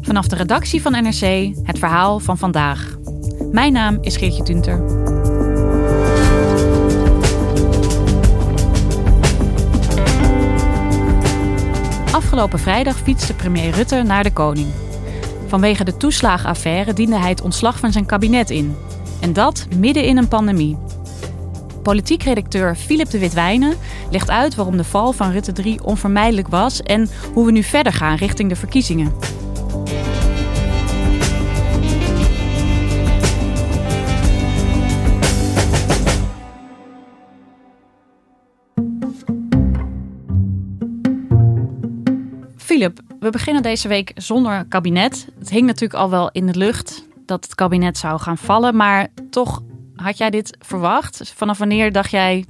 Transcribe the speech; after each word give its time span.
Vanaf 0.00 0.26
de 0.26 0.36
redactie 0.36 0.82
van 0.82 0.92
NRC 0.92 1.54
het 1.62 1.78
verhaal 1.78 2.18
van 2.18 2.38
vandaag. 2.38 2.96
Mijn 3.52 3.72
naam 3.72 3.98
is 4.00 4.16
Geertje 4.16 4.42
Tunter. 4.42 4.84
Afgelopen 12.12 12.58
vrijdag 12.58 12.98
fietste 12.98 13.34
premier 13.34 13.70
Rutte 13.70 14.02
naar 14.02 14.22
de 14.22 14.32
koning. 14.32 14.68
Vanwege 15.46 15.84
de 15.84 15.96
toeslagenaffaire 15.96 16.92
diende 16.92 17.18
hij 17.18 17.30
het 17.30 17.42
ontslag 17.42 17.78
van 17.78 17.92
zijn 17.92 18.06
kabinet 18.06 18.50
in. 18.50 18.76
En 19.20 19.32
dat 19.32 19.66
midden 19.76 20.04
in 20.04 20.16
een 20.16 20.28
pandemie. 20.28 20.85
Politiek 21.86 22.22
redacteur 22.22 22.76
Philip 22.76 23.10
de 23.10 23.18
Witwijnen 23.18 23.76
legt 24.10 24.30
uit 24.30 24.54
waarom 24.54 24.76
de 24.76 24.84
val 24.84 25.12
van 25.12 25.30
Rutte 25.30 25.52
3 25.52 25.84
onvermijdelijk 25.84 26.48
was 26.48 26.82
en 26.82 27.08
hoe 27.32 27.44
we 27.44 27.52
nu 27.52 27.62
verder 27.62 27.92
gaan 27.92 28.16
richting 28.16 28.48
de 28.48 28.56
verkiezingen. 28.56 29.12
Philip, 42.56 43.00
we 43.20 43.30
beginnen 43.30 43.62
deze 43.62 43.88
week 43.88 44.12
zonder 44.14 44.64
kabinet. 44.68 45.28
Het 45.38 45.50
hing 45.50 45.66
natuurlijk 45.66 46.00
al 46.00 46.10
wel 46.10 46.30
in 46.32 46.46
de 46.46 46.56
lucht 46.58 47.06
dat 47.26 47.44
het 47.44 47.54
kabinet 47.54 47.98
zou 47.98 48.20
gaan 48.20 48.38
vallen, 48.38 48.76
maar 48.76 49.08
toch 49.30 49.62
had 49.96 50.18
jij 50.18 50.30
dit 50.30 50.56
verwacht? 50.60 51.32
Vanaf 51.34 51.58
wanneer 51.58 51.92
dacht 51.92 52.10
jij, 52.10 52.44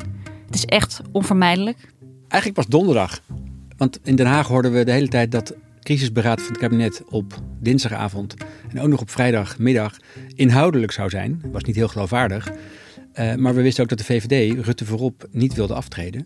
het 0.47 0.55
is 0.55 0.65
echt 0.65 1.01
onvermijdelijk? 1.13 1.79
Eigenlijk 2.29 2.55
pas 2.55 2.67
donderdag. 2.67 3.21
Want 3.77 3.99
in 4.03 4.17
Den 4.17 4.27
Haag 4.27 4.47
hoorden 4.47 4.73
we 4.73 4.85
de 4.85 4.93
hele 4.93 5.09
tijd 5.09 5.33
dat 5.33 5.55
crisisberaad 5.81 6.41
van 6.41 6.49
het 6.49 6.59
kabinet 6.59 7.03
op 7.09 7.35
dinsdagavond 7.61 8.35
en 8.69 8.81
ook 8.81 8.89
nog 8.89 9.01
op 9.01 9.11
vrijdagmiddag 9.11 9.97
inhoudelijk 10.35 10.93
zou 10.93 11.09
zijn. 11.09 11.43
Was 11.53 11.63
niet 11.63 11.77
heel 11.77 11.89
geloofwaardig. 11.89 12.51
Uh, 13.21 13.35
maar 13.35 13.55
we 13.55 13.63
wisten 13.63 13.83
ook 13.83 13.89
dat 13.89 13.99
de 13.99 14.05
VVD 14.05 14.65
Rutte 14.65 14.85
voorop 14.85 15.29
niet 15.31 15.55
wilde 15.55 15.75
aftreden. 15.75 16.25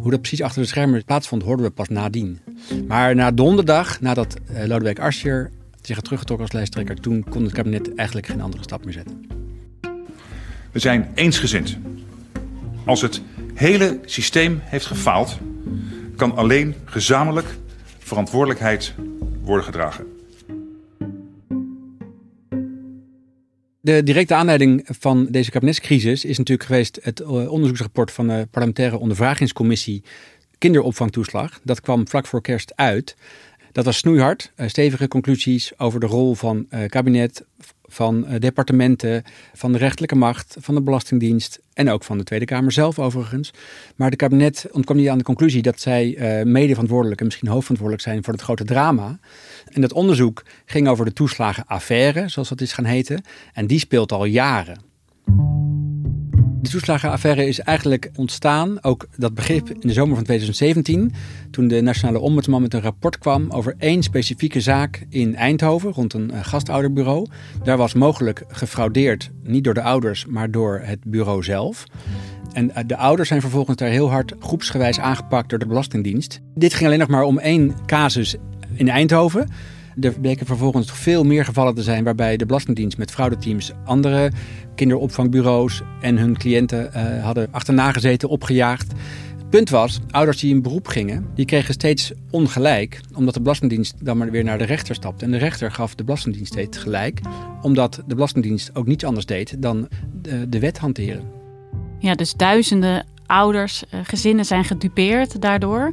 Hoe 0.00 0.10
dat 0.10 0.20
precies 0.20 0.42
achter 0.42 0.62
de 0.62 0.68
schermen 0.68 1.04
plaatsvond, 1.04 1.42
hoorden 1.42 1.66
we 1.66 1.72
pas 1.72 1.88
nadien. 1.88 2.40
Maar 2.86 3.14
na 3.14 3.30
donderdag, 3.30 4.00
nadat 4.00 4.36
uh, 4.50 4.64
Lodewijk 4.64 4.98
Asscher 4.98 5.50
zich 5.82 5.94
had 5.94 6.04
teruggetrokken 6.04 6.46
als 6.46 6.54
lijsttrekker, 6.54 7.00
toen 7.00 7.24
kon 7.28 7.42
het 7.42 7.52
kabinet 7.52 7.94
eigenlijk 7.94 8.26
geen 8.26 8.40
andere 8.40 8.62
stap 8.62 8.84
meer 8.84 8.92
zetten. 8.92 9.39
We 10.72 10.78
zijn 10.78 11.10
eensgezind. 11.14 11.78
Als 12.84 13.02
het 13.02 13.22
hele 13.54 14.00
systeem 14.04 14.60
heeft 14.62 14.86
gefaald, 14.86 15.38
kan 16.16 16.36
alleen 16.36 16.74
gezamenlijk 16.84 17.46
verantwoordelijkheid 17.98 18.94
worden 19.42 19.64
gedragen. 19.64 20.06
De 23.80 24.02
directe 24.02 24.34
aanleiding 24.34 24.82
van 24.84 25.26
deze 25.30 25.50
kabinetscrisis 25.50 26.24
is 26.24 26.38
natuurlijk 26.38 26.68
geweest 26.68 26.98
het 27.02 27.20
eh, 27.20 27.28
onderzoeksrapport 27.28 28.10
van 28.10 28.26
de 28.26 28.48
parlementaire 28.50 28.98
ondervragingscommissie 28.98 30.02
kinderopvangtoeslag. 30.58 31.60
Dat 31.62 31.80
kwam 31.80 32.08
vlak 32.08 32.26
voor 32.26 32.40
kerst 32.40 32.72
uit. 32.76 33.16
Dat 33.72 33.84
was 33.84 33.96
snoeihard, 33.96 34.52
eh, 34.54 34.68
stevige 34.68 35.08
conclusies 35.08 35.78
over 35.78 36.00
de 36.00 36.06
rol 36.06 36.34
van 36.34 36.66
uh, 36.70 36.84
kabinet, 36.86 37.44
van 37.90 38.24
uh, 38.28 38.38
departementen, 38.38 39.22
van 39.54 39.72
de 39.72 39.78
rechterlijke 39.78 40.16
macht, 40.16 40.56
van 40.60 40.74
de 40.74 40.82
Belastingdienst 40.82 41.60
en 41.72 41.90
ook 41.90 42.04
van 42.04 42.18
de 42.18 42.24
Tweede 42.24 42.44
Kamer 42.44 42.72
zelf 42.72 42.98
overigens. 42.98 43.52
Maar 43.96 44.10
de 44.10 44.16
kabinet 44.16 44.66
ontkwam 44.72 44.96
niet 44.96 45.08
aan 45.08 45.18
de 45.18 45.24
conclusie 45.24 45.62
dat 45.62 45.80
zij 45.80 46.16
mede 46.44 46.72
verantwoordelijk 46.72 47.20
en 47.20 47.26
misschien 47.26 47.48
hoofdverantwoordelijk 47.48 48.08
zijn 48.08 48.24
voor 48.24 48.32
het 48.32 48.42
grote 48.42 48.64
drama. 48.64 49.18
En 49.72 49.80
dat 49.80 49.92
onderzoek 49.92 50.42
ging 50.64 50.88
over 50.88 51.04
de 51.04 51.12
toeslagenaffaire, 51.12 52.28
zoals 52.28 52.48
dat 52.48 52.60
is 52.60 52.72
gaan 52.72 52.84
heten. 52.84 53.24
En 53.52 53.66
die 53.66 53.78
speelt 53.78 54.12
al 54.12 54.24
jaren. 54.24 54.89
De 56.60 56.68
toeslagenaffaire 56.70 57.46
is 57.46 57.60
eigenlijk 57.60 58.10
ontstaan, 58.16 58.82
ook 58.82 59.06
dat 59.16 59.34
begrip 59.34 59.70
in 59.70 59.80
de 59.80 59.92
zomer 59.92 60.14
van 60.14 60.24
2017, 60.24 61.12
toen 61.50 61.68
de 61.68 61.80
Nationale 61.80 62.18
Ombudsman 62.18 62.62
met 62.62 62.74
een 62.74 62.80
rapport 62.80 63.18
kwam 63.18 63.50
over 63.50 63.74
één 63.78 64.02
specifieke 64.02 64.60
zaak 64.60 65.06
in 65.08 65.36
Eindhoven 65.36 65.92
rond 65.92 66.12
een 66.12 66.30
eh, 66.30 66.38
gastouderbureau. 66.42 67.26
Daar 67.62 67.76
was 67.76 67.94
mogelijk 67.94 68.44
gefraudeerd, 68.48 69.30
niet 69.42 69.64
door 69.64 69.74
de 69.74 69.82
ouders, 69.82 70.26
maar 70.26 70.50
door 70.50 70.80
het 70.84 71.04
bureau 71.04 71.42
zelf. 71.42 71.84
En 72.52 72.74
eh, 72.74 72.84
de 72.86 72.96
ouders 72.96 73.28
zijn 73.28 73.40
vervolgens 73.40 73.76
daar 73.76 73.88
heel 73.88 74.10
hard 74.10 74.34
groepsgewijs 74.38 75.00
aangepakt 75.00 75.48
door 75.50 75.58
de 75.58 75.66
Belastingdienst. 75.66 76.40
Dit 76.54 76.74
ging 76.74 76.86
alleen 76.86 76.98
nog 76.98 77.08
maar 77.08 77.24
om 77.24 77.38
één 77.38 77.74
casus 77.86 78.36
in 78.74 78.88
Eindhoven. 78.88 79.48
Er 80.00 80.20
bleken 80.20 80.46
vervolgens 80.46 80.92
veel 80.92 81.24
meer 81.24 81.44
gevallen 81.44 81.74
te 81.74 81.82
zijn 81.82 82.04
waarbij 82.04 82.36
de 82.36 82.46
Belastingdienst 82.46 82.98
met 82.98 83.10
fraudeteams 83.10 83.72
andere 83.84 84.30
kinderopvangbureaus 84.80 85.82
en 86.00 86.18
hun 86.18 86.36
cliënten 86.36 86.90
uh, 86.96 87.24
hadden 87.24 87.48
achterna 87.50 87.92
gezeten, 87.92 88.28
opgejaagd. 88.28 88.92
Het 89.36 89.50
punt 89.50 89.70
was, 89.70 90.00
ouders 90.10 90.40
die 90.40 90.54
in 90.54 90.62
beroep 90.62 90.86
gingen, 90.86 91.26
die 91.34 91.44
kregen 91.44 91.74
steeds 91.74 92.12
ongelijk, 92.30 93.00
omdat 93.14 93.34
de 93.34 93.40
Belastingdienst 93.40 94.04
dan 94.04 94.16
maar 94.16 94.30
weer 94.30 94.44
naar 94.44 94.58
de 94.58 94.64
rechter 94.64 94.94
stapte. 94.94 95.24
En 95.24 95.30
de 95.30 95.36
rechter 95.36 95.72
gaf 95.72 95.94
de 95.94 96.04
Belastingdienst 96.04 96.52
steeds 96.52 96.78
gelijk, 96.78 97.20
omdat 97.62 98.02
de 98.06 98.14
Belastingdienst 98.14 98.70
ook 98.74 98.86
niets 98.86 99.04
anders 99.04 99.26
deed 99.26 99.62
dan 99.62 99.88
de, 100.22 100.48
de 100.48 100.58
wet 100.58 100.78
hanteren. 100.78 101.22
Ja, 101.98 102.14
dus 102.14 102.32
duizenden 102.32 103.06
ouders, 103.26 103.82
uh, 103.94 104.00
gezinnen 104.02 104.44
zijn 104.44 104.64
gedupeerd 104.64 105.40
daardoor. 105.40 105.92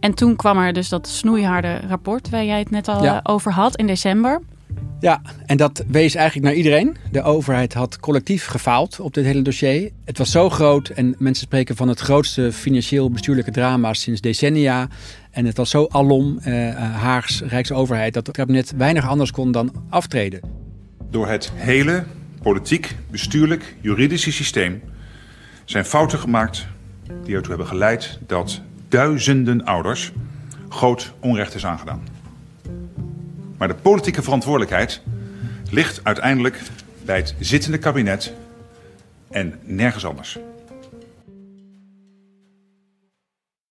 En 0.00 0.14
toen 0.14 0.36
kwam 0.36 0.58
er 0.58 0.72
dus 0.72 0.88
dat 0.88 1.08
snoeiharde 1.08 1.80
rapport 1.88 2.28
waar 2.28 2.44
jij 2.44 2.58
het 2.58 2.70
net 2.70 2.88
al 2.88 3.02
ja. 3.02 3.20
over 3.22 3.52
had 3.52 3.76
in 3.76 3.86
december. 3.86 4.40
Ja, 5.00 5.20
en 5.46 5.56
dat 5.56 5.84
wees 5.88 6.14
eigenlijk 6.14 6.46
naar 6.46 6.56
iedereen. 6.56 6.96
De 7.10 7.22
overheid 7.22 7.74
had 7.74 8.00
collectief 8.00 8.46
gefaald 8.46 9.00
op 9.00 9.14
dit 9.14 9.24
hele 9.24 9.42
dossier. 9.42 9.90
Het 10.04 10.18
was 10.18 10.30
zo 10.30 10.50
groot 10.50 10.88
en 10.88 11.14
mensen 11.18 11.44
spreken 11.46 11.76
van 11.76 11.88
het 11.88 12.00
grootste 12.00 12.52
financieel-bestuurlijke 12.52 13.50
drama 13.50 13.94
sinds 13.94 14.20
decennia. 14.20 14.88
En 15.30 15.44
het 15.46 15.56
was 15.56 15.70
zo 15.70 15.86
alom, 15.90 16.38
eh, 16.38 16.52
Haags 16.76 17.42
Rijksoverheid, 17.42 18.14
dat 18.14 18.26
het 18.26 18.36
kabinet 18.36 18.72
weinig 18.76 19.08
anders 19.08 19.30
kon 19.30 19.52
dan 19.52 19.72
aftreden. 19.90 20.40
Door 21.10 21.28
het 21.28 21.52
hele 21.54 22.04
politiek, 22.42 22.96
bestuurlijk, 23.10 23.76
juridische 23.80 24.32
systeem 24.32 24.82
zijn 25.64 25.84
fouten 25.84 26.18
gemaakt 26.18 26.66
die 27.24 27.34
ertoe 27.34 27.48
hebben 27.48 27.66
geleid 27.66 28.18
dat 28.26 28.60
duizenden 28.88 29.64
ouders 29.64 30.12
groot 30.68 31.12
onrecht 31.20 31.54
is 31.54 31.66
aangedaan. 31.66 32.02
Maar 33.58 33.68
de 33.68 33.74
politieke 33.74 34.22
verantwoordelijkheid 34.22 35.00
ligt 35.70 36.00
uiteindelijk 36.02 36.60
bij 37.04 37.16
het 37.16 37.34
zittende 37.40 37.78
kabinet 37.78 38.32
en 39.30 39.58
nergens 39.62 40.04
anders. 40.04 40.38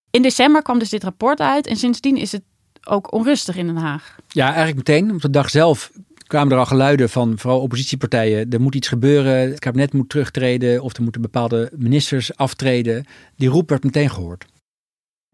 In 0.10 0.22
december 0.22 0.62
kwam 0.62 0.80
dus 0.80 0.90
dit 0.90 1.04
rapport 1.04 1.40
uit 1.40 1.68
en 1.68 1.76
sindsdien 1.76 2.18
is 2.18 2.32
het 2.32 2.44
ook 2.84 3.14
onrustig 3.14 3.56
in 3.56 3.66
Den 3.66 3.76
Haag. 3.76 4.16
Ja, 4.28 4.46
eigenlijk 4.46 4.76
meteen. 4.76 5.12
Op 5.12 5.22
de 5.22 5.30
dag 5.30 5.50
zelf 5.50 5.92
kwamen 6.28 6.52
er 6.52 6.60
al 6.60 6.66
geluiden 6.66 7.10
van 7.10 7.40
vooral 7.40 7.62
oppositiepartijen. 7.62 8.50
Er 8.50 8.62
moet 8.62 8.76
iets 8.76 8.88
gebeuren, 8.88 9.50
het 9.50 9.60
kabinet 9.60 9.94
moet 9.94 10.10
terugtreden 10.10 10.82
of 10.82 10.96
er 10.96 11.04
moeten 11.04 11.22
bepaalde 11.22 11.72
ministers 11.76 12.36
aftreden. 12.36 13.06
Die 13.36 13.50
roep 13.50 13.70
werd 13.70 13.84
meteen 13.84 14.10
gehoord. 14.10 14.46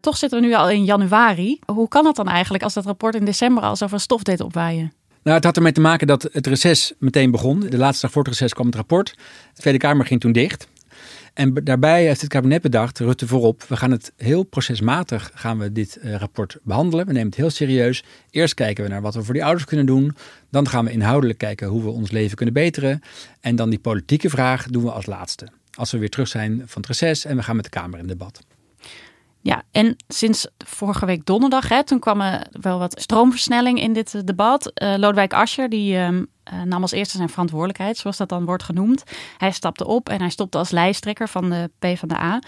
Toch 0.04 0.16
zitten 0.16 0.40
we 0.40 0.46
nu 0.46 0.54
al 0.54 0.70
in 0.70 0.84
januari. 0.84 1.58
Hoe 1.66 1.88
kan 1.88 2.04
dat 2.04 2.16
dan 2.16 2.28
eigenlijk 2.28 2.64
als 2.64 2.74
dat 2.74 2.84
rapport 2.84 3.14
in 3.14 3.24
december 3.24 3.62
al 3.62 3.76
zoveel 3.76 3.98
stof 3.98 4.22
deed 4.22 4.40
opwaaien? 4.40 4.92
Nou, 5.22 5.36
het 5.36 5.44
had 5.44 5.56
ermee 5.56 5.72
te 5.72 5.80
maken 5.80 6.06
dat 6.06 6.28
het 6.32 6.46
reces 6.46 6.92
meteen 6.98 7.30
begon. 7.30 7.60
De 7.60 7.76
laatste 7.76 8.02
dag 8.02 8.12
voor 8.12 8.22
het 8.22 8.32
reces 8.32 8.52
kwam 8.52 8.66
het 8.66 8.74
rapport. 8.74 9.14
De 9.54 9.60
Tweede 9.60 9.78
Kamer 9.78 10.06
ging 10.06 10.20
toen 10.20 10.32
dicht. 10.32 10.68
En 11.34 11.54
daarbij 11.54 12.06
heeft 12.06 12.20
het 12.20 12.30
kabinet 12.30 12.62
bedacht, 12.62 12.98
Rutte 12.98 13.26
voorop, 13.26 13.62
we 13.62 13.76
gaan 13.76 13.90
het 13.90 14.12
heel 14.16 14.42
procesmatig 14.42 15.30
gaan 15.34 15.58
we 15.58 15.72
dit 15.72 15.98
uh, 16.02 16.14
rapport 16.16 16.56
behandelen. 16.62 17.06
We 17.06 17.12
nemen 17.12 17.28
het 17.28 17.36
heel 17.36 17.50
serieus. 17.50 18.04
Eerst 18.30 18.54
kijken 18.54 18.84
we 18.84 18.90
naar 18.90 19.02
wat 19.02 19.14
we 19.14 19.22
voor 19.22 19.34
die 19.34 19.44
ouders 19.44 19.64
kunnen 19.64 19.86
doen. 19.86 20.16
Dan 20.50 20.68
gaan 20.68 20.84
we 20.84 20.90
inhoudelijk 20.90 21.38
kijken 21.38 21.68
hoe 21.68 21.82
we 21.82 21.90
ons 21.90 22.10
leven 22.10 22.36
kunnen 22.36 22.54
beteren. 22.54 23.02
En 23.40 23.56
dan 23.56 23.70
die 23.70 23.78
politieke 23.78 24.30
vraag 24.30 24.66
doen 24.66 24.82
we 24.82 24.90
als 24.90 25.06
laatste. 25.06 25.48
Als 25.74 25.90
we 25.90 25.98
weer 25.98 26.10
terug 26.10 26.28
zijn 26.28 26.62
van 26.66 26.82
het 26.82 26.86
reces 26.86 27.24
en 27.24 27.36
we 27.36 27.42
gaan 27.42 27.56
met 27.56 27.64
de 27.64 27.70
Kamer 27.70 27.98
in 27.98 28.06
debat. 28.06 28.40
Ja, 29.44 29.62
en 29.70 29.96
sinds 30.08 30.46
vorige 30.66 31.06
week 31.06 31.26
donderdag, 31.26 31.68
hè, 31.68 31.84
toen 31.84 31.98
kwam 31.98 32.20
er 32.20 32.46
wel 32.60 32.78
wat 32.78 33.00
stroomversnelling 33.00 33.80
in 33.80 33.92
dit 33.92 34.14
eh, 34.14 34.20
debat. 34.24 34.72
Uh, 34.74 34.94
Lodewijk 34.96 35.32
Asscher, 35.32 35.68
die 35.68 35.94
uh, 35.94 36.08
nam 36.64 36.82
als 36.82 36.92
eerste 36.92 37.16
zijn 37.16 37.28
verantwoordelijkheid, 37.28 37.96
zoals 37.96 38.16
dat 38.16 38.28
dan 38.28 38.44
wordt 38.44 38.62
genoemd. 38.62 39.02
Hij 39.38 39.50
stapte 39.50 39.86
op 39.86 40.08
en 40.08 40.20
hij 40.20 40.30
stopte 40.30 40.58
als 40.58 40.70
lijsttrekker 40.70 41.28
van 41.28 41.50
de 41.50 41.70
PvdA. 41.78 42.40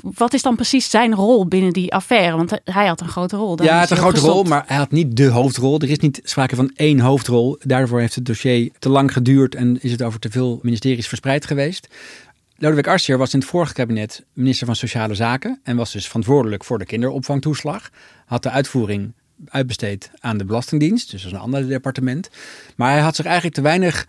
Wat 0.00 0.34
is 0.34 0.42
dan 0.42 0.54
precies 0.54 0.90
zijn 0.90 1.14
rol 1.14 1.46
binnen 1.46 1.72
die 1.72 1.94
affaire? 1.94 2.36
Want 2.36 2.60
hij 2.64 2.86
had 2.86 3.00
een 3.00 3.08
grote 3.08 3.36
rol. 3.36 3.62
ja, 3.62 3.70
hij 3.70 3.78
had 3.78 3.90
een 3.90 3.96
grote 3.96 4.20
rol, 4.20 4.42
maar 4.42 4.64
hij 4.66 4.76
had 4.76 4.90
niet 4.90 5.16
de 5.16 5.28
hoofdrol. 5.28 5.80
Er 5.80 5.90
is 5.90 5.98
niet 5.98 6.20
sprake 6.24 6.56
van 6.56 6.70
één 6.74 7.00
hoofdrol. 7.00 7.58
Daarvoor 7.60 8.00
heeft 8.00 8.14
het 8.14 8.26
dossier 8.26 8.70
te 8.78 8.88
lang 8.88 9.12
geduurd 9.12 9.54
en 9.54 9.82
is 9.82 9.90
het 9.90 10.02
over 10.02 10.20
te 10.20 10.30
veel 10.30 10.58
ministeries 10.62 11.08
verspreid 11.08 11.46
geweest. 11.46 11.88
Lodewijk 12.58 12.88
Asscher 12.88 13.18
was 13.18 13.32
in 13.32 13.38
het 13.38 13.48
vorige 13.48 13.72
kabinet 13.72 14.24
minister 14.32 14.66
van 14.66 14.76
Sociale 14.76 15.14
Zaken 15.14 15.60
en 15.62 15.76
was 15.76 15.92
dus 15.92 16.06
verantwoordelijk 16.06 16.64
voor 16.64 16.78
de 16.78 16.84
kinderopvangtoeslag. 16.84 17.90
Had 18.26 18.42
de 18.42 18.50
uitvoering 18.50 19.12
uitbesteed 19.44 20.10
aan 20.20 20.38
de 20.38 20.44
Belastingdienst, 20.44 21.10
dus 21.10 21.22
dat 21.22 21.30
is 21.30 21.36
een 21.36 21.44
ander 21.44 21.68
departement. 21.68 22.30
Maar 22.76 22.90
hij 22.90 23.00
had 23.00 23.16
zich 23.16 23.24
eigenlijk 23.24 23.54
te 23.54 23.62
weinig 23.62 24.06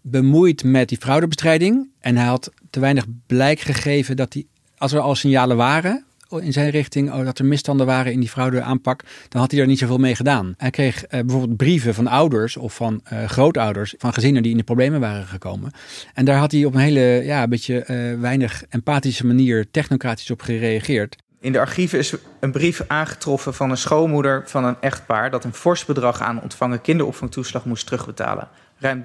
bemoeid 0.00 0.64
met 0.64 0.88
die 0.88 0.98
fraudebestrijding 0.98 1.88
en 2.00 2.16
hij 2.16 2.26
had 2.26 2.52
te 2.70 2.80
weinig 2.80 3.04
blijk 3.26 3.60
gegeven 3.60 4.16
dat 4.16 4.32
hij, 4.32 4.46
als 4.78 4.92
er 4.92 5.00
al 5.00 5.14
signalen 5.14 5.56
waren, 5.56 6.04
in 6.28 6.52
zijn 6.52 6.70
richting 6.70 7.12
oh, 7.12 7.24
dat 7.24 7.38
er 7.38 7.44
misstanden 7.44 7.86
waren 7.86 8.12
in 8.12 8.20
die 8.20 8.28
fraudeaanpak, 8.28 9.02
dan 9.28 9.40
had 9.40 9.50
hij 9.50 9.60
er 9.60 9.66
niet 9.66 9.78
zoveel 9.78 9.98
mee 9.98 10.14
gedaan. 10.14 10.54
Hij 10.56 10.70
kreeg 10.70 11.02
uh, 11.02 11.08
bijvoorbeeld 11.10 11.56
brieven 11.56 11.94
van 11.94 12.06
ouders 12.06 12.56
of 12.56 12.74
van 12.74 13.00
uh, 13.12 13.24
grootouders 13.24 13.94
van 13.98 14.12
gezinnen 14.12 14.42
die 14.42 14.50
in 14.50 14.56
de 14.56 14.64
problemen 14.64 15.00
waren 15.00 15.26
gekomen. 15.26 15.72
En 16.14 16.24
daar 16.24 16.38
had 16.38 16.52
hij 16.52 16.64
op 16.64 16.74
een 16.74 16.80
hele, 16.80 17.00
ja, 17.24 17.48
beetje 17.48 17.86
uh, 17.86 18.20
weinig 18.20 18.64
empathische 18.68 19.26
manier 19.26 19.70
technocratisch 19.70 20.30
op 20.30 20.42
gereageerd. 20.42 21.16
In 21.40 21.52
de 21.52 21.58
archieven 21.58 21.98
is 21.98 22.14
een 22.40 22.52
brief 22.52 22.84
aangetroffen 22.86 23.54
van 23.54 23.70
een 23.70 23.76
schoonmoeder 23.76 24.42
van 24.46 24.64
een 24.64 24.76
echtpaar 24.80 25.30
dat 25.30 25.44
een 25.44 25.54
fors 25.54 25.84
bedrag 25.84 26.20
aan 26.20 26.42
ontvangen 26.42 26.80
kinderopvangtoeslag 26.80 27.64
moest 27.64 27.86
terugbetalen. 27.86 28.48
Ruim 28.78 29.02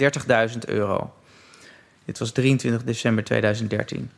30.000 0.51 0.57
euro. 0.65 1.13
Dit 2.05 2.19
was 2.19 2.31
23 2.31 2.83
december 2.83 3.23
2013. 3.23 4.11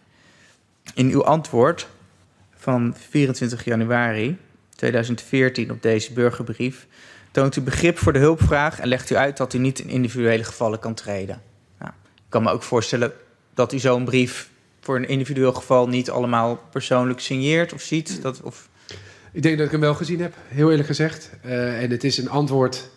In 0.94 1.09
uw 1.09 1.23
antwoord 1.23 1.88
van 2.63 2.95
24 3.10 3.65
januari 3.65 4.38
2014 4.75 5.71
op 5.71 5.81
deze 5.81 6.13
burgerbrief 6.13 6.88
toont 7.31 7.56
u 7.56 7.62
begrip 7.62 7.98
voor 7.98 8.13
de 8.13 8.19
hulpvraag 8.19 8.80
en 8.80 8.88
legt 8.88 9.10
u 9.10 9.15
uit 9.15 9.38
dat 9.38 9.54
u 9.54 9.57
niet 9.57 9.80
in 9.80 9.89
individuele 9.89 10.44
gevallen 10.44 10.80
kan 10.80 10.94
treden. 10.94 11.42
Nou, 11.80 11.92
ik 12.15 12.30
kan 12.30 12.44
me 12.44 12.51
ook 12.51 12.63
voorstellen 12.63 13.12
dat 13.54 13.74
u 13.74 13.80
zo'n 13.80 14.06
brief 14.06 14.50
voor 14.80 14.95
een 14.95 15.07
individueel 15.07 15.54
geval 15.54 15.88
niet 15.88 16.10
allemaal 16.10 16.56
persoonlijk 16.71 17.19
signeert 17.19 17.74
of 17.74 17.81
ziet. 17.81 18.21
Dat, 18.21 18.42
of... 18.42 18.69
Ik 19.31 19.42
denk 19.42 19.57
dat 19.57 19.65
ik 19.65 19.71
hem 19.71 19.81
wel 19.81 19.95
gezien 19.95 20.21
heb, 20.21 20.33
heel 20.48 20.69
eerlijk 20.69 20.88
gezegd. 20.88 21.30
Uh, 21.45 21.81
en 21.83 21.92
het 21.92 22.04
is 22.04 22.18
een 22.18 22.30
antwoord 22.30 22.89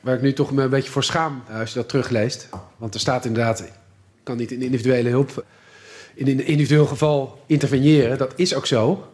waar 0.00 0.14
ik 0.14 0.22
nu 0.22 0.32
toch 0.32 0.52
me 0.52 0.62
een 0.62 0.70
beetje 0.70 0.90
voor 0.90 1.04
schaam 1.04 1.42
uh, 1.50 1.58
als 1.58 1.72
je 1.72 1.78
dat 1.78 1.88
terugleest. 1.88 2.48
Want 2.76 2.94
er 2.94 3.00
staat 3.00 3.24
inderdaad, 3.24 3.60
ik 3.60 3.72
kan 4.22 4.36
niet 4.36 4.50
in 4.50 4.62
individuele 4.62 5.08
hulp, 5.08 5.44
in 6.14 6.28
een 6.28 6.46
individueel 6.46 6.86
geval 6.86 7.42
interveneren. 7.46 8.18
Dat 8.18 8.32
is 8.36 8.54
ook 8.54 8.66
zo. 8.66 9.11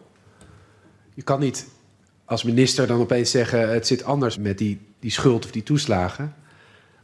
Je 1.19 1.25
kan 1.25 1.39
niet 1.39 1.67
als 2.25 2.43
minister 2.43 2.87
dan 2.87 2.99
opeens 2.99 3.31
zeggen: 3.31 3.69
het 3.69 3.87
zit 3.87 4.03
anders 4.03 4.37
met 4.37 4.57
die, 4.57 4.79
die 4.99 5.11
schuld 5.11 5.45
of 5.45 5.51
die 5.51 5.63
toeslagen. 5.63 6.35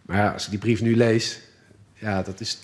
Maar 0.02 0.18
ja, 0.18 0.32
als 0.32 0.44
ik 0.44 0.50
die 0.50 0.60
brief 0.60 0.82
nu 0.82 0.96
lees, 0.96 1.42
ja, 1.94 2.22
dat 2.22 2.40
is. 2.40 2.60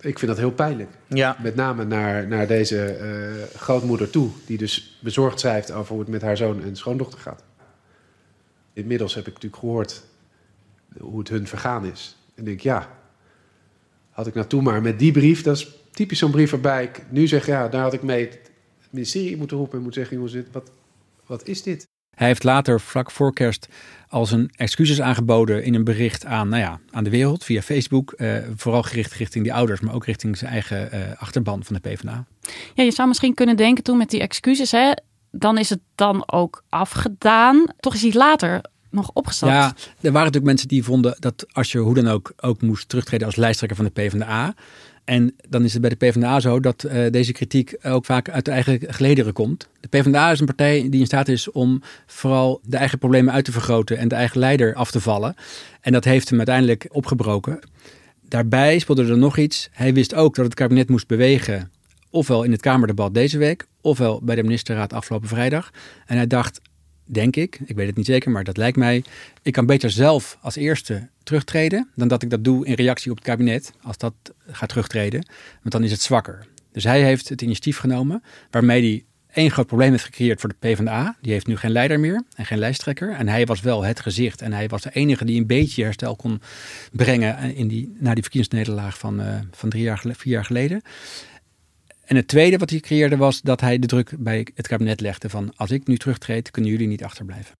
Ik 0.00 0.18
vind 0.18 0.30
dat 0.30 0.40
heel 0.40 0.52
pijnlijk. 0.52 0.90
Ja. 1.06 1.36
Met 1.42 1.54
name 1.54 1.84
naar, 1.84 2.28
naar 2.28 2.46
deze 2.46 2.98
uh, 3.00 3.60
grootmoeder 3.60 4.10
toe, 4.10 4.30
die 4.46 4.58
dus 4.58 4.98
bezorgd 5.02 5.40
schrijft 5.40 5.70
over 5.70 5.90
hoe 5.90 6.00
het 6.00 6.10
met 6.10 6.22
haar 6.22 6.36
zoon 6.36 6.62
en 6.62 6.76
schoondochter 6.76 7.18
gaat. 7.18 7.42
Inmiddels 8.72 9.14
heb 9.14 9.26
ik 9.26 9.32
natuurlijk 9.32 9.62
gehoord 9.62 10.02
hoe 10.98 11.18
het 11.18 11.28
hun 11.28 11.46
vergaan 11.46 11.84
is. 11.84 12.16
En 12.34 12.44
denk, 12.44 12.60
ja, 12.60 12.88
had 14.10 14.26
ik 14.26 14.34
naartoe 14.34 14.62
maar 14.62 14.82
met 14.82 14.98
die 14.98 15.12
brief, 15.12 15.42
dat 15.42 15.56
is 15.56 15.68
typisch 15.90 16.18
zo'n 16.18 16.30
brief 16.30 16.50
waarbij 16.50 16.84
ik 16.84 17.02
nu 17.08 17.26
zeg, 17.26 17.46
ja, 17.46 17.68
daar 17.68 17.82
had 17.82 17.92
ik 17.92 18.02
mee 18.02 18.28
ministerie 18.90 19.36
moeten 19.36 19.56
roepen 19.56 19.78
en 19.78 19.84
moet 19.84 19.94
zeggen: 19.94 20.16
jongens, 20.16 20.36
wat, 20.52 20.70
wat 21.26 21.46
is 21.46 21.62
dit? 21.62 21.88
Hij 22.16 22.26
heeft 22.26 22.44
later, 22.44 22.80
vlak 22.80 23.10
voor 23.10 23.32
kerst, 23.32 23.68
al 24.08 24.26
zijn 24.26 24.50
excuses 24.56 25.00
aangeboden 25.00 25.64
in 25.64 25.74
een 25.74 25.84
bericht 25.84 26.24
aan, 26.24 26.48
nou 26.48 26.62
ja, 26.62 26.80
aan 26.90 27.04
de 27.04 27.10
wereld 27.10 27.44
via 27.44 27.62
Facebook. 27.62 28.14
Uh, 28.16 28.36
vooral 28.56 28.82
gericht 28.82 29.12
richting 29.12 29.44
die 29.44 29.54
ouders, 29.54 29.80
maar 29.80 29.94
ook 29.94 30.04
richting 30.04 30.38
zijn 30.38 30.50
eigen 30.50 30.94
uh, 30.94 31.00
achterban 31.18 31.64
van 31.64 31.74
de 31.74 31.88
PvdA. 31.88 32.24
Ja, 32.74 32.82
je 32.84 32.90
zou 32.90 33.08
misschien 33.08 33.34
kunnen 33.34 33.56
denken 33.56 33.84
toen 33.84 33.96
met 33.96 34.10
die 34.10 34.20
excuses, 34.20 34.70
hè, 34.70 34.92
dan 35.30 35.58
is 35.58 35.70
het 35.70 35.80
dan 35.94 36.32
ook 36.32 36.64
afgedaan. 36.68 37.64
Toch 37.80 37.94
is 37.94 38.02
hij 38.02 38.12
later 38.12 38.60
nog 38.90 39.10
opgestapt. 39.12 39.52
Ja, 39.52 39.66
er 39.86 40.12
waren 40.12 40.12
natuurlijk 40.12 40.44
mensen 40.44 40.68
die 40.68 40.84
vonden 40.84 41.16
dat 41.18 41.46
als 41.52 41.72
je 41.72 41.78
hoe 41.78 41.94
dan 41.94 42.08
ook 42.08 42.32
ook 42.40 42.62
moest 42.62 42.88
terugtreden 42.88 43.26
als 43.26 43.36
lijsttrekker 43.36 43.76
van 43.76 43.86
de 43.86 44.02
PvdA. 44.02 44.54
En 45.10 45.34
dan 45.48 45.64
is 45.64 45.72
het 45.72 45.80
bij 45.80 45.90
de 45.90 45.96
PvdA 45.96 46.40
zo 46.40 46.60
dat 46.60 46.84
uh, 46.84 47.10
deze 47.10 47.32
kritiek 47.32 47.76
ook 47.82 48.04
vaak 48.04 48.28
uit 48.28 48.44
de 48.44 48.50
eigen 48.50 48.80
gelederen 48.86 49.32
komt. 49.32 49.68
De 49.80 49.88
PvdA 49.88 50.30
is 50.30 50.40
een 50.40 50.46
partij 50.46 50.88
die 50.90 51.00
in 51.00 51.06
staat 51.06 51.28
is 51.28 51.50
om 51.50 51.82
vooral 52.06 52.60
de 52.64 52.76
eigen 52.76 52.98
problemen 52.98 53.32
uit 53.32 53.44
te 53.44 53.52
vergroten 53.52 53.98
en 53.98 54.08
de 54.08 54.14
eigen 54.14 54.38
leider 54.38 54.74
af 54.74 54.90
te 54.90 55.00
vallen. 55.00 55.34
En 55.80 55.92
dat 55.92 56.04
heeft 56.04 56.28
hem 56.28 56.38
uiteindelijk 56.38 56.88
opgebroken. 56.92 57.58
Daarbij 58.28 58.78
speelde 58.78 59.06
er 59.06 59.18
nog 59.18 59.38
iets. 59.38 59.68
Hij 59.72 59.94
wist 59.94 60.14
ook 60.14 60.34
dat 60.34 60.44
het 60.44 60.54
kabinet 60.54 60.88
moest 60.88 61.06
bewegen, 61.06 61.70
ofwel 62.10 62.42
in 62.42 62.52
het 62.52 62.60
Kamerdebat 62.60 63.14
deze 63.14 63.38
week, 63.38 63.66
ofwel 63.80 64.20
bij 64.22 64.34
de 64.34 64.42
ministerraad 64.42 64.92
afgelopen 64.92 65.28
vrijdag. 65.28 65.70
En 66.06 66.16
hij 66.16 66.26
dacht, 66.26 66.60
denk 67.12 67.36
ik, 67.36 67.60
ik 67.64 67.76
weet 67.76 67.86
het 67.86 67.96
niet 67.96 68.06
zeker, 68.06 68.30
maar 68.30 68.44
dat 68.44 68.56
lijkt 68.56 68.76
mij, 68.76 69.04
ik 69.42 69.52
kan 69.52 69.66
beter 69.66 69.90
zelf 69.90 70.38
als 70.40 70.56
eerste 70.56 71.08
terugtreden 71.22 71.88
dan 71.94 72.08
dat 72.08 72.22
ik 72.22 72.30
dat 72.30 72.44
doe 72.44 72.66
in 72.66 72.74
reactie 72.74 73.10
op 73.10 73.16
het 73.16 73.26
kabinet 73.26 73.72
als 73.82 73.98
dat 73.98 74.14
gaat 74.46 74.68
terugtreden, 74.68 75.26
want 75.60 75.72
dan 75.72 75.84
is 75.84 75.90
het 75.90 76.00
zwakker. 76.00 76.46
Dus 76.72 76.84
hij 76.84 77.02
heeft 77.02 77.28
het 77.28 77.42
initiatief 77.42 77.78
genomen 77.78 78.22
waarmee 78.50 78.82
hij 78.82 79.04
één 79.32 79.50
groot 79.50 79.66
probleem 79.66 79.90
heeft 79.90 80.04
gecreëerd 80.04 80.40
voor 80.40 80.48
de 80.48 80.54
PvdA. 80.58 81.16
Die 81.20 81.32
heeft 81.32 81.46
nu 81.46 81.56
geen 81.56 81.70
leider 81.70 82.00
meer 82.00 82.22
en 82.36 82.46
geen 82.46 82.58
lijsttrekker. 82.58 83.12
En 83.12 83.28
hij 83.28 83.46
was 83.46 83.60
wel 83.60 83.84
het 83.84 84.00
gezicht. 84.00 84.42
En 84.42 84.52
hij 84.52 84.68
was 84.68 84.82
de 84.82 84.90
enige 84.92 85.24
die 85.24 85.40
een 85.40 85.46
beetje 85.46 85.82
herstel 85.82 86.16
kon 86.16 86.40
brengen 86.92 87.54
in 87.54 87.68
die, 87.68 87.92
na 87.98 88.14
die 88.14 88.22
verkiezingsnederlaag 88.22 88.98
van, 88.98 89.20
uh, 89.20 89.38
van 89.50 89.68
drie 89.68 89.82
jaar, 89.82 90.00
vier 90.02 90.32
jaar 90.32 90.44
geleden. 90.44 90.82
En 92.10 92.16
het 92.16 92.28
tweede 92.28 92.58
wat 92.58 92.70
hij 92.70 92.80
creëerde 92.80 93.16
was 93.16 93.40
dat 93.40 93.60
hij 93.60 93.78
de 93.78 93.86
druk 93.86 94.14
bij 94.18 94.46
het 94.54 94.68
kabinet 94.68 95.00
legde 95.00 95.28
van 95.28 95.52
als 95.56 95.70
ik 95.70 95.86
nu 95.86 95.96
terugtreed, 95.96 96.50
kunnen 96.50 96.70
jullie 96.70 96.86
niet 96.86 97.04
achterblijven. 97.04 97.54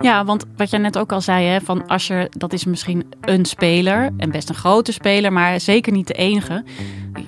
Ja, 0.00 0.24
want 0.24 0.44
wat 0.56 0.70
jij 0.70 0.78
net 0.78 0.98
ook 0.98 1.12
al 1.12 1.20
zei, 1.20 1.46
hè, 1.46 1.60
van 1.60 1.86
Ascher, 1.86 2.26
dat 2.30 2.52
is 2.52 2.64
misschien 2.64 3.04
een 3.20 3.44
speler 3.44 4.10
en 4.16 4.30
best 4.30 4.48
een 4.48 4.54
grote 4.54 4.92
speler, 4.92 5.32
maar 5.32 5.60
zeker 5.60 5.92
niet 5.92 6.06
de 6.06 6.14
enige. 6.14 6.64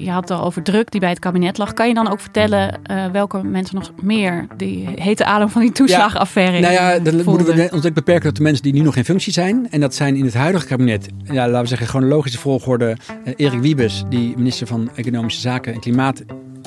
Je 0.00 0.10
had 0.10 0.28
het 0.28 0.38
al 0.38 0.44
over 0.44 0.62
druk 0.62 0.90
die 0.90 1.00
bij 1.00 1.08
het 1.08 1.18
kabinet 1.18 1.58
lag. 1.58 1.72
Kan 1.72 1.88
je 1.88 1.94
dan 1.94 2.10
ook 2.10 2.20
vertellen 2.20 2.80
uh, 2.90 3.06
welke 3.06 3.42
mensen 3.42 3.74
nog 3.74 3.92
meer 4.02 4.46
die 4.56 4.88
hete 4.94 5.24
adem 5.24 5.48
van 5.48 5.60
die 5.60 5.72
toeslagaffaire 5.72 6.56
ja, 6.56 6.60
Nou 6.60 6.72
ja, 6.72 6.98
dan 6.98 7.24
moeten 7.24 7.56
we 7.56 7.68
ons 7.72 7.86
ook 7.86 7.94
beperken 7.94 8.22
tot 8.22 8.36
de 8.36 8.42
mensen 8.42 8.62
die 8.62 8.72
nu 8.72 8.80
nog 8.80 8.96
in 8.96 9.04
functie 9.04 9.32
zijn. 9.32 9.70
En 9.70 9.80
dat 9.80 9.94
zijn 9.94 10.16
in 10.16 10.24
het 10.24 10.34
huidige 10.34 10.66
kabinet, 10.66 11.08
ja, 11.24 11.46
laten 11.46 11.60
we 11.60 11.66
zeggen, 11.66 11.86
gewoon 11.86 12.08
logische 12.08 12.38
volgorde. 12.38 12.96
Uh, 13.24 13.32
Erik 13.36 13.60
Wiebes, 13.60 14.04
die 14.08 14.36
minister 14.36 14.66
van 14.66 14.90
Economische 14.94 15.40
Zaken 15.40 15.72
en 15.72 15.80
Klimaat 15.80 16.22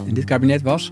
in 0.06 0.14
dit 0.14 0.24
kabinet 0.24 0.62
was. 0.62 0.90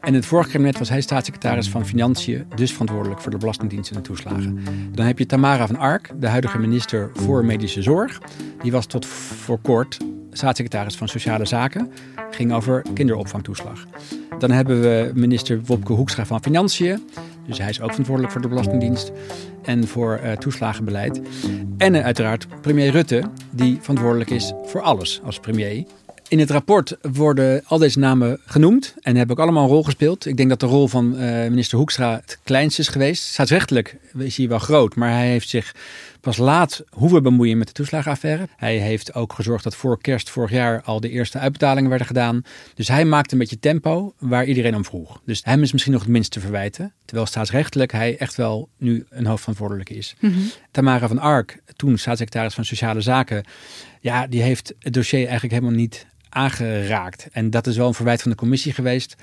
En 0.00 0.08
in 0.10 0.14
het 0.14 0.26
vorige 0.26 0.50
kabinet 0.50 0.78
was 0.78 0.88
hij 0.88 1.00
staatssecretaris 1.00 1.68
van 1.68 1.86
Financiën, 1.86 2.46
dus 2.54 2.72
verantwoordelijk 2.72 3.20
voor 3.20 3.30
de 3.30 3.36
Belastingdienst 3.36 3.90
en 3.90 3.96
de 3.96 4.02
toeslagen. 4.02 4.62
Dan 4.92 5.06
heb 5.06 5.18
je 5.18 5.26
Tamara 5.26 5.66
van 5.66 5.78
Ark, 5.78 6.10
de 6.16 6.28
huidige 6.28 6.58
minister 6.58 7.10
voor 7.14 7.44
Medische 7.44 7.82
Zorg. 7.82 8.20
Die 8.62 8.72
was 8.72 8.86
tot 8.86 9.06
voor 9.06 9.58
kort 9.58 9.98
staatssecretaris 10.36 10.96
van 10.96 11.08
Sociale 11.08 11.44
Zaken. 11.44 11.92
Ging 12.30 12.52
over 12.52 12.82
kinderopvangtoeslag. 12.94 13.86
Dan 14.38 14.50
hebben 14.50 14.80
we 14.80 15.10
minister 15.14 15.60
Wopke 15.64 15.92
Hoekstra 15.92 16.26
van 16.26 16.42
Financiën. 16.42 17.08
Dus 17.46 17.58
hij 17.58 17.68
is 17.68 17.80
ook 17.80 17.88
verantwoordelijk 17.88 18.32
voor 18.32 18.42
de 18.42 18.48
Belastingdienst 18.48 19.12
en 19.62 19.88
voor 19.88 20.20
uh, 20.24 20.32
toeslagenbeleid. 20.32 21.20
En 21.78 22.02
uiteraard 22.02 22.46
premier 22.60 22.90
Rutte, 22.90 23.22
die 23.50 23.78
verantwoordelijk 23.80 24.30
is 24.30 24.52
voor 24.64 24.80
alles 24.80 25.20
als 25.24 25.40
premier. 25.40 25.84
In 26.28 26.38
het 26.38 26.50
rapport 26.50 26.96
worden 27.12 27.62
al 27.66 27.78
deze 27.78 27.98
namen 27.98 28.40
genoemd 28.44 28.94
en 29.00 29.16
hebben 29.16 29.36
ook 29.36 29.42
allemaal 29.42 29.62
een 29.62 29.70
rol 29.70 29.82
gespeeld. 29.82 30.26
Ik 30.26 30.36
denk 30.36 30.48
dat 30.48 30.60
de 30.60 30.66
rol 30.66 30.88
van 30.88 31.14
uh, 31.14 31.20
minister 31.48 31.78
Hoekstra 31.78 32.14
het 32.14 32.38
kleinst 32.42 32.78
is 32.78 32.88
geweest. 32.88 33.22
Staatsrechtelijk 33.22 33.96
is 34.18 34.36
hij 34.36 34.48
wel 34.48 34.58
groot, 34.58 34.94
maar 34.94 35.10
hij 35.10 35.28
heeft 35.28 35.48
zich 35.48 35.74
pas 36.24 36.36
laat 36.36 36.84
hoeven 36.90 37.22
bemoeien 37.22 37.58
met 37.58 37.66
de 37.66 37.72
toeslagenaffaire. 37.72 38.48
Hij 38.56 38.76
heeft 38.76 39.14
ook 39.14 39.32
gezorgd 39.32 39.64
dat 39.64 39.76
voor 39.76 40.00
kerst 40.00 40.30
vorig 40.30 40.50
jaar 40.50 40.82
al 40.82 41.00
de 41.00 41.10
eerste 41.10 41.38
uitbetalingen 41.38 41.88
werden 41.88 42.06
gedaan. 42.06 42.42
Dus 42.74 42.88
hij 42.88 43.04
maakte 43.04 43.32
een 43.32 43.38
beetje 43.38 43.58
tempo 43.58 44.14
waar 44.18 44.44
iedereen 44.44 44.74
om 44.74 44.84
vroeg. 44.84 45.20
Dus 45.24 45.40
hem 45.44 45.62
is 45.62 45.72
misschien 45.72 45.92
nog 45.92 46.02
het 46.02 46.10
minst 46.10 46.30
te 46.30 46.40
verwijten. 46.40 46.92
Terwijl 47.04 47.26
staatsrechtelijk 47.26 47.92
hij 47.92 48.16
echt 48.18 48.34
wel 48.34 48.68
nu 48.78 49.06
een 49.10 49.26
hoofdverantwoordelijke 49.26 49.94
is. 49.94 50.14
Mm 50.20 50.32
-hmm. 50.32 50.50
Tamara 50.70 51.08
van 51.08 51.18
Ark, 51.18 51.62
toen 51.76 51.98
staatssecretaris 51.98 52.54
van 52.54 52.64
Sociale 52.64 53.00
Zaken, 53.00 53.44
ja, 54.00 54.26
die 54.26 54.42
heeft 54.42 54.74
het 54.78 54.92
dossier 54.92 55.22
eigenlijk 55.22 55.54
helemaal 55.54 55.78
niet 55.78 56.06
aangeraakt. 56.28 57.28
En 57.32 57.50
dat 57.50 57.66
is 57.66 57.76
wel 57.76 57.86
een 57.86 57.94
verwijt 57.94 58.22
van 58.22 58.30
de 58.30 58.36
commissie 58.36 58.72
geweest. 58.72 59.16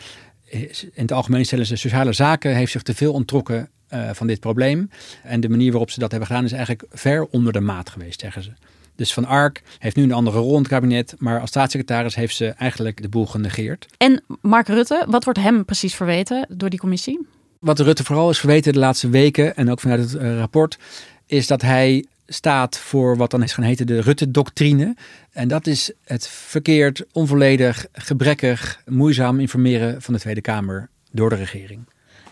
In 0.51 0.91
het 0.95 1.11
algemeen 1.11 1.45
stellen 1.45 1.65
ze 1.65 1.75
sociale 1.75 2.13
zaken 2.13 2.55
heeft 2.55 2.71
zich 2.71 2.81
te 2.81 2.95
veel 2.95 3.13
ontrokken 3.13 3.69
uh, 3.93 4.09
van 4.13 4.27
dit 4.27 4.39
probleem. 4.39 4.89
En 5.23 5.39
de 5.39 5.49
manier 5.49 5.71
waarop 5.71 5.91
ze 5.91 5.99
dat 5.99 6.11
hebben 6.11 6.29
gedaan 6.29 6.45
is 6.45 6.51
eigenlijk 6.51 6.83
ver 6.91 7.25
onder 7.25 7.53
de 7.53 7.59
maat 7.59 7.89
geweest, 7.89 8.19
zeggen 8.19 8.43
ze. 8.43 8.51
Dus 8.95 9.13
Van 9.13 9.25
Ark 9.25 9.61
heeft 9.79 9.95
nu 9.95 10.03
een 10.03 10.11
andere 10.11 10.39
rol 10.39 10.53
in 10.53 10.59
het 10.59 10.67
kabinet, 10.67 11.15
maar 11.17 11.39
als 11.39 11.49
staatssecretaris 11.49 12.15
heeft 12.15 12.35
ze 12.35 12.47
eigenlijk 12.47 13.01
de 13.01 13.09
boel 13.09 13.25
genegeerd. 13.25 13.87
En 13.97 14.23
Mark 14.41 14.67
Rutte, 14.67 15.05
wat 15.07 15.23
wordt 15.23 15.39
hem 15.39 15.65
precies 15.65 15.95
verweten 15.95 16.47
door 16.49 16.69
die 16.69 16.79
commissie? 16.79 17.27
Wat 17.59 17.79
Rutte 17.79 18.03
vooral 18.03 18.29
is 18.29 18.39
verweten 18.39 18.73
de 18.73 18.79
laatste 18.79 19.09
weken 19.09 19.55
en 19.55 19.71
ook 19.71 19.79
vanuit 19.79 19.99
het 19.99 20.21
uh, 20.21 20.37
rapport, 20.37 20.77
is 21.25 21.47
dat 21.47 21.61
hij 21.61 22.05
staat 22.33 22.77
voor 22.77 23.17
wat 23.17 23.31
dan 23.31 23.43
is 23.43 23.53
gaan 23.53 23.63
heten 23.63 23.87
de 23.87 24.01
Rutte-doctrine. 24.01 24.95
En 25.31 25.47
dat 25.47 25.67
is 25.67 25.91
het 26.03 26.27
verkeerd, 26.27 27.03
onvolledig, 27.11 27.85
gebrekkig, 27.93 28.81
moeizaam 28.85 29.39
informeren 29.39 30.01
van 30.01 30.13
de 30.13 30.19
Tweede 30.19 30.41
Kamer 30.41 30.89
door 31.11 31.29
de 31.29 31.35
regering. 31.35 31.85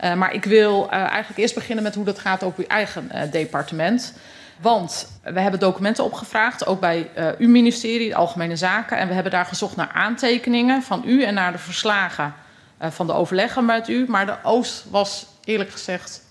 Uh, 0.03 0.13
maar 0.13 0.33
ik 0.33 0.43
wil 0.43 0.85
uh, 0.85 0.91
eigenlijk 0.91 1.39
eerst 1.39 1.53
beginnen 1.53 1.83
met 1.83 1.95
hoe 1.95 2.05
dat 2.05 2.19
gaat 2.19 2.43
op 2.43 2.57
uw 2.57 2.65
eigen 2.65 3.11
uh, 3.13 3.31
departement. 3.31 4.13
Want 4.61 5.19
we 5.23 5.39
hebben 5.39 5.59
documenten 5.59 6.03
opgevraagd, 6.03 6.65
ook 6.65 6.79
bij 6.79 7.09
uw 7.37 7.49
ministerie, 7.49 8.15
Algemene 8.15 8.55
Zaken. 8.55 8.97
En 8.97 9.07
we 9.07 9.13
hebben 9.13 9.31
daar 9.31 9.45
gezocht 9.45 9.75
naar 9.75 9.91
aantekeningen 9.93 10.83
van 10.83 11.03
u 11.05 11.23
en 11.23 11.33
naar 11.33 11.51
de 11.51 11.57
verslagen 11.57 12.33
van 12.79 13.07
de 13.07 13.13
overleggen 13.13 13.65
met 13.65 13.89
u. 13.89 14.05
Maar 14.07 14.25
de 14.25 14.35
oost 14.43 14.85
was 14.89 15.25
eerlijk 15.43 15.71
gezegd 15.71 16.21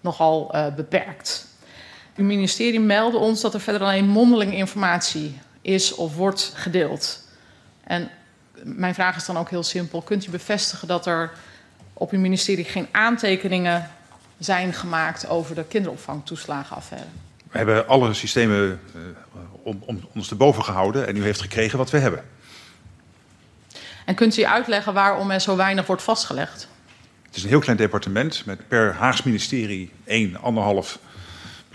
nogal 0.00 0.54
beperkt. 0.76 1.45
Uw 2.16 2.24
ministerie 2.24 2.80
meldde 2.80 3.18
ons 3.18 3.40
dat 3.40 3.54
er 3.54 3.60
verder 3.60 3.82
alleen 3.82 4.08
mondeling 4.08 4.54
informatie 4.54 5.38
is 5.62 5.94
of 5.94 6.14
wordt 6.14 6.52
gedeeld. 6.54 7.28
En 7.84 8.10
mijn 8.62 8.94
vraag 8.94 9.16
is 9.16 9.24
dan 9.24 9.36
ook 9.36 9.50
heel 9.50 9.62
simpel. 9.62 10.02
Kunt 10.02 10.26
u 10.26 10.30
bevestigen 10.30 10.88
dat 10.88 11.06
er 11.06 11.30
op 11.92 12.10
uw 12.10 12.20
ministerie 12.20 12.64
geen 12.64 12.88
aantekeningen 12.92 13.90
zijn 14.38 14.72
gemaakt 14.72 15.28
over 15.28 15.54
de 15.54 15.64
kinderopvangtoeslagenaffaire? 15.64 17.06
We 17.50 17.58
hebben 17.58 17.88
alle 17.88 18.14
systemen 18.14 18.80
uh, 18.96 19.02
om, 19.62 19.82
om 19.86 20.08
ons 20.14 20.28
te 20.28 20.34
boven 20.34 20.64
gehouden 20.64 21.06
en 21.06 21.16
u 21.16 21.22
heeft 21.22 21.40
gekregen 21.40 21.78
wat 21.78 21.90
we 21.90 21.98
hebben. 21.98 22.24
En 24.04 24.14
kunt 24.14 24.36
u 24.36 24.44
uitleggen 24.44 24.94
waarom 24.94 25.30
er 25.30 25.40
zo 25.40 25.56
weinig 25.56 25.86
wordt 25.86 26.02
vastgelegd? 26.02 26.68
Het 27.26 27.36
is 27.36 27.42
een 27.42 27.48
heel 27.48 27.60
klein 27.60 27.76
departement 27.76 28.42
met 28.44 28.68
per 28.68 28.94
Haags 28.94 29.22
ministerie 29.22 29.92
één, 30.04 30.36
anderhalf 30.40 30.98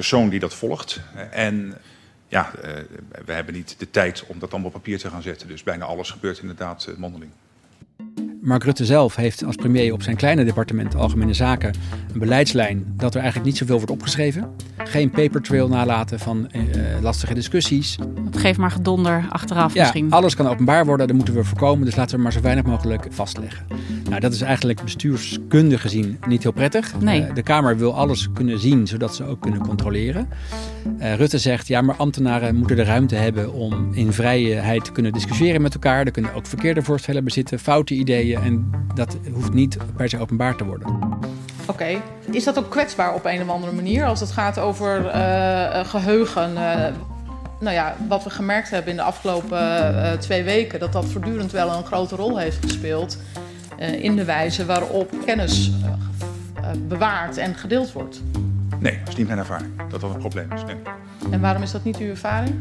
persoon 0.02 0.30
die 0.30 0.40
dat 0.40 0.54
volgt. 0.54 1.00
En 1.32 1.78
ja, 2.28 2.52
uh, 2.56 2.72
we 3.26 3.34
hebben 3.34 3.54
niet 3.54 3.76
de 3.80 3.90
tijd 3.90 4.24
om 4.28 4.40
dat 4.40 4.52
allemaal 4.52 4.70
op 4.70 4.76
papier 4.76 5.00
te 5.00 5.10
gaan 5.10 5.22
zetten. 5.22 5.48
Dus 5.48 5.64
bijna 5.64 5.86
alles 5.86 6.10
gebeurt 6.10 6.40
inderdaad 6.40 6.86
uh, 6.90 6.96
mondeling. 6.96 7.32
Mark 8.42 8.64
Rutte 8.64 8.86
zelf 8.86 9.16
heeft 9.16 9.44
als 9.44 9.56
premier 9.56 9.94
op 9.94 10.02
zijn 10.02 10.16
kleine 10.16 10.46
departement 10.46 10.96
Algemene 10.96 11.34
Zaken 11.34 11.74
een 12.14 12.20
beleidslijn 12.20 12.94
dat 12.98 13.14
er 13.14 13.20
eigenlijk 13.20 13.50
niet 13.50 13.58
zoveel 13.58 13.76
wordt 13.76 13.92
opgeschreven. 13.92 14.50
Geen 14.78 15.10
paper 15.10 15.42
trail 15.42 15.68
nalaten 15.68 16.20
van 16.20 16.50
uh, 16.56 16.62
lastige 17.02 17.34
discussies. 17.34 17.98
Het 18.26 18.38
geeft 18.38 18.60
maar 18.60 18.72
gedonder 18.72 19.26
achteraf 19.30 19.74
ja, 19.74 19.82
misschien. 19.82 20.12
Alles 20.12 20.36
kan 20.36 20.48
openbaar 20.48 20.86
worden, 20.86 21.08
dat 21.08 21.16
moeten 21.16 21.34
we 21.34 21.44
voorkomen. 21.44 21.86
Dus 21.86 21.96
laten 21.96 22.16
we 22.18 22.24
maar 22.24 22.32
zo 22.32 22.42
weinig 22.42 22.66
mogelijk 22.66 23.08
vastleggen. 23.10 23.66
Nou, 24.10 24.20
dat 24.20 24.34
is 24.34 24.42
eigenlijk 24.42 24.84
bestuurskundig 24.84 25.82
gezien 25.82 26.18
niet 26.28 26.44
heel 26.44 26.52
prettig. 26.52 27.00
Nee. 27.00 27.22
Uh, 27.22 27.34
de 27.34 27.44
Kamer 27.44 27.78
wil 27.78 27.96
alles 27.96 28.30
kunnen 28.34 28.60
zien, 28.60 28.88
zodat 28.88 29.16
ze 29.16 29.26
ook 29.26 29.42
kunnen 29.42 29.62
controleren. 29.62 30.28
Uh, 31.00 31.16
Rutte 31.16 31.38
zegt, 31.38 31.68
ja, 31.68 31.82
maar 31.82 31.96
ambtenaren 31.96 32.56
moeten 32.56 32.76
de 32.76 32.84
ruimte 32.84 33.16
hebben 33.16 33.54
om 33.54 33.94
in 33.94 34.14
vrijheid 34.14 34.86
te 34.86 34.92
kunnen 34.92 35.12
discussiëren 35.12 35.62
met 35.62 35.74
elkaar. 35.74 36.06
Er 36.06 36.12
kunnen 36.12 36.34
ook 36.34 36.46
verkeerde 36.46 36.82
voorstellen 36.82 37.24
bezitten, 37.24 37.60
foute 37.60 37.94
ideeën. 37.94 38.31
En 38.40 38.72
dat 38.96 39.18
hoeft 39.34 39.54
niet 39.54 39.78
per 39.96 40.10
se 40.10 40.20
openbaar 40.20 40.56
te 40.56 40.64
worden. 40.64 40.88
Oké. 40.88 41.72
Okay. 41.72 42.02
Is 42.32 42.44
dat 42.44 42.60
ook 42.60 42.70
kwetsbaar 42.70 43.14
op 43.14 43.26
een 43.26 43.42
of 43.42 43.50
andere 43.50 43.74
manier 43.74 44.06
als 44.06 44.20
het 44.20 44.32
gaat 44.32 44.60
over 44.60 45.06
uh, 45.06 45.86
geheugen? 45.86 46.54
Uh, 46.54 46.86
nou 47.60 47.76
ja, 47.76 47.96
wat 48.08 48.24
we 48.24 48.30
gemerkt 48.30 48.70
hebben 48.70 48.92
in 48.92 48.98
de 48.98 49.04
afgelopen 49.04 50.20
twee 50.20 50.44
weken, 50.44 50.80
dat 50.80 50.94
dat 50.94 51.06
voortdurend 51.06 51.52
wel 51.52 51.74
een 51.74 51.86
grote 51.86 52.16
rol 52.16 52.40
heeft 52.40 52.58
gespeeld 52.62 53.18
in 53.78 54.16
de 54.16 54.26
wijze 54.26 54.66
waarop 54.66 55.12
kennis 55.26 55.72
bewaard 56.88 57.38
en 57.38 57.56
gedeeld 57.56 57.92
wordt. 57.92 58.22
Nee, 58.80 59.00
dat 59.00 59.08
is 59.08 59.16
niet 59.16 59.28
mijn 59.28 59.40
ervaring 59.40 59.72
dat 59.90 60.02
dat 60.02 60.14
een 60.14 60.20
probleem 60.20 60.52
is. 60.52 60.64
Nee. 60.64 60.76
En 61.32 61.42
waarom 61.42 61.64
is 61.64 61.72
dat 61.72 61.84
niet 61.84 61.98
uw 61.98 62.10
ervaring? 62.10 62.56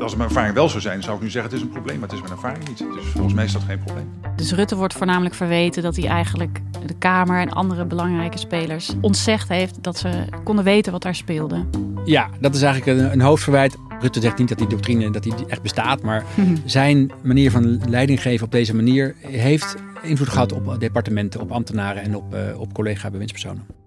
Als 0.00 0.16
mijn 0.16 0.28
ervaring 0.28 0.54
wel 0.54 0.68
zou 0.68 0.80
zijn, 0.80 1.02
zou 1.02 1.16
ik 1.16 1.22
nu 1.22 1.30
zeggen 1.30 1.50
het 1.50 1.60
is 1.60 1.66
een 1.66 1.72
probleem, 1.72 1.98
maar 1.98 2.08
het 2.08 2.16
is 2.16 2.22
mijn 2.22 2.32
ervaring 2.32 2.68
niet. 2.68 2.78
Dus 2.78 3.04
volgens 3.12 3.34
mij 3.34 3.44
is 3.44 3.52
dat 3.52 3.62
geen 3.62 3.78
probleem. 3.84 4.10
Dus 4.36 4.52
Rutte 4.52 4.76
wordt 4.76 4.94
voornamelijk 4.94 5.34
verweten 5.34 5.82
dat 5.82 5.96
hij 5.96 6.08
eigenlijk 6.08 6.60
de 6.86 6.94
Kamer 6.98 7.40
en 7.40 7.50
andere 7.50 7.84
belangrijke 7.84 8.38
spelers 8.38 8.92
ontzegd 9.00 9.48
heeft 9.48 9.82
dat 9.82 9.98
ze 9.98 10.24
konden 10.44 10.64
weten 10.64 10.92
wat 10.92 11.02
daar 11.02 11.14
speelde. 11.14 11.64
Ja, 12.04 12.28
dat 12.40 12.54
is 12.54 12.62
eigenlijk 12.62 12.98
een, 12.98 13.12
een 13.12 13.20
hoofdverwijt. 13.20 13.76
Rutte 14.00 14.20
zegt 14.20 14.38
niet 14.38 14.48
dat 14.48 14.58
die 14.58 14.66
doctrine 14.66 15.10
dat 15.10 15.22
die 15.22 15.34
echt 15.46 15.62
bestaat, 15.62 16.02
maar 16.02 16.24
zijn 16.64 17.12
manier 17.22 17.50
van 17.50 17.80
leiding 17.88 18.22
geven 18.22 18.46
op 18.46 18.52
deze 18.52 18.74
manier 18.74 19.14
heeft 19.20 19.76
invloed 20.02 20.28
gehad 20.28 20.52
op 20.52 20.80
departementen, 20.80 21.40
op 21.40 21.52
ambtenaren 21.52 22.02
en 22.02 22.16
op, 22.16 22.34
uh, 22.34 22.60
op 22.60 22.74
collega-bewindspersonen. 22.74 23.83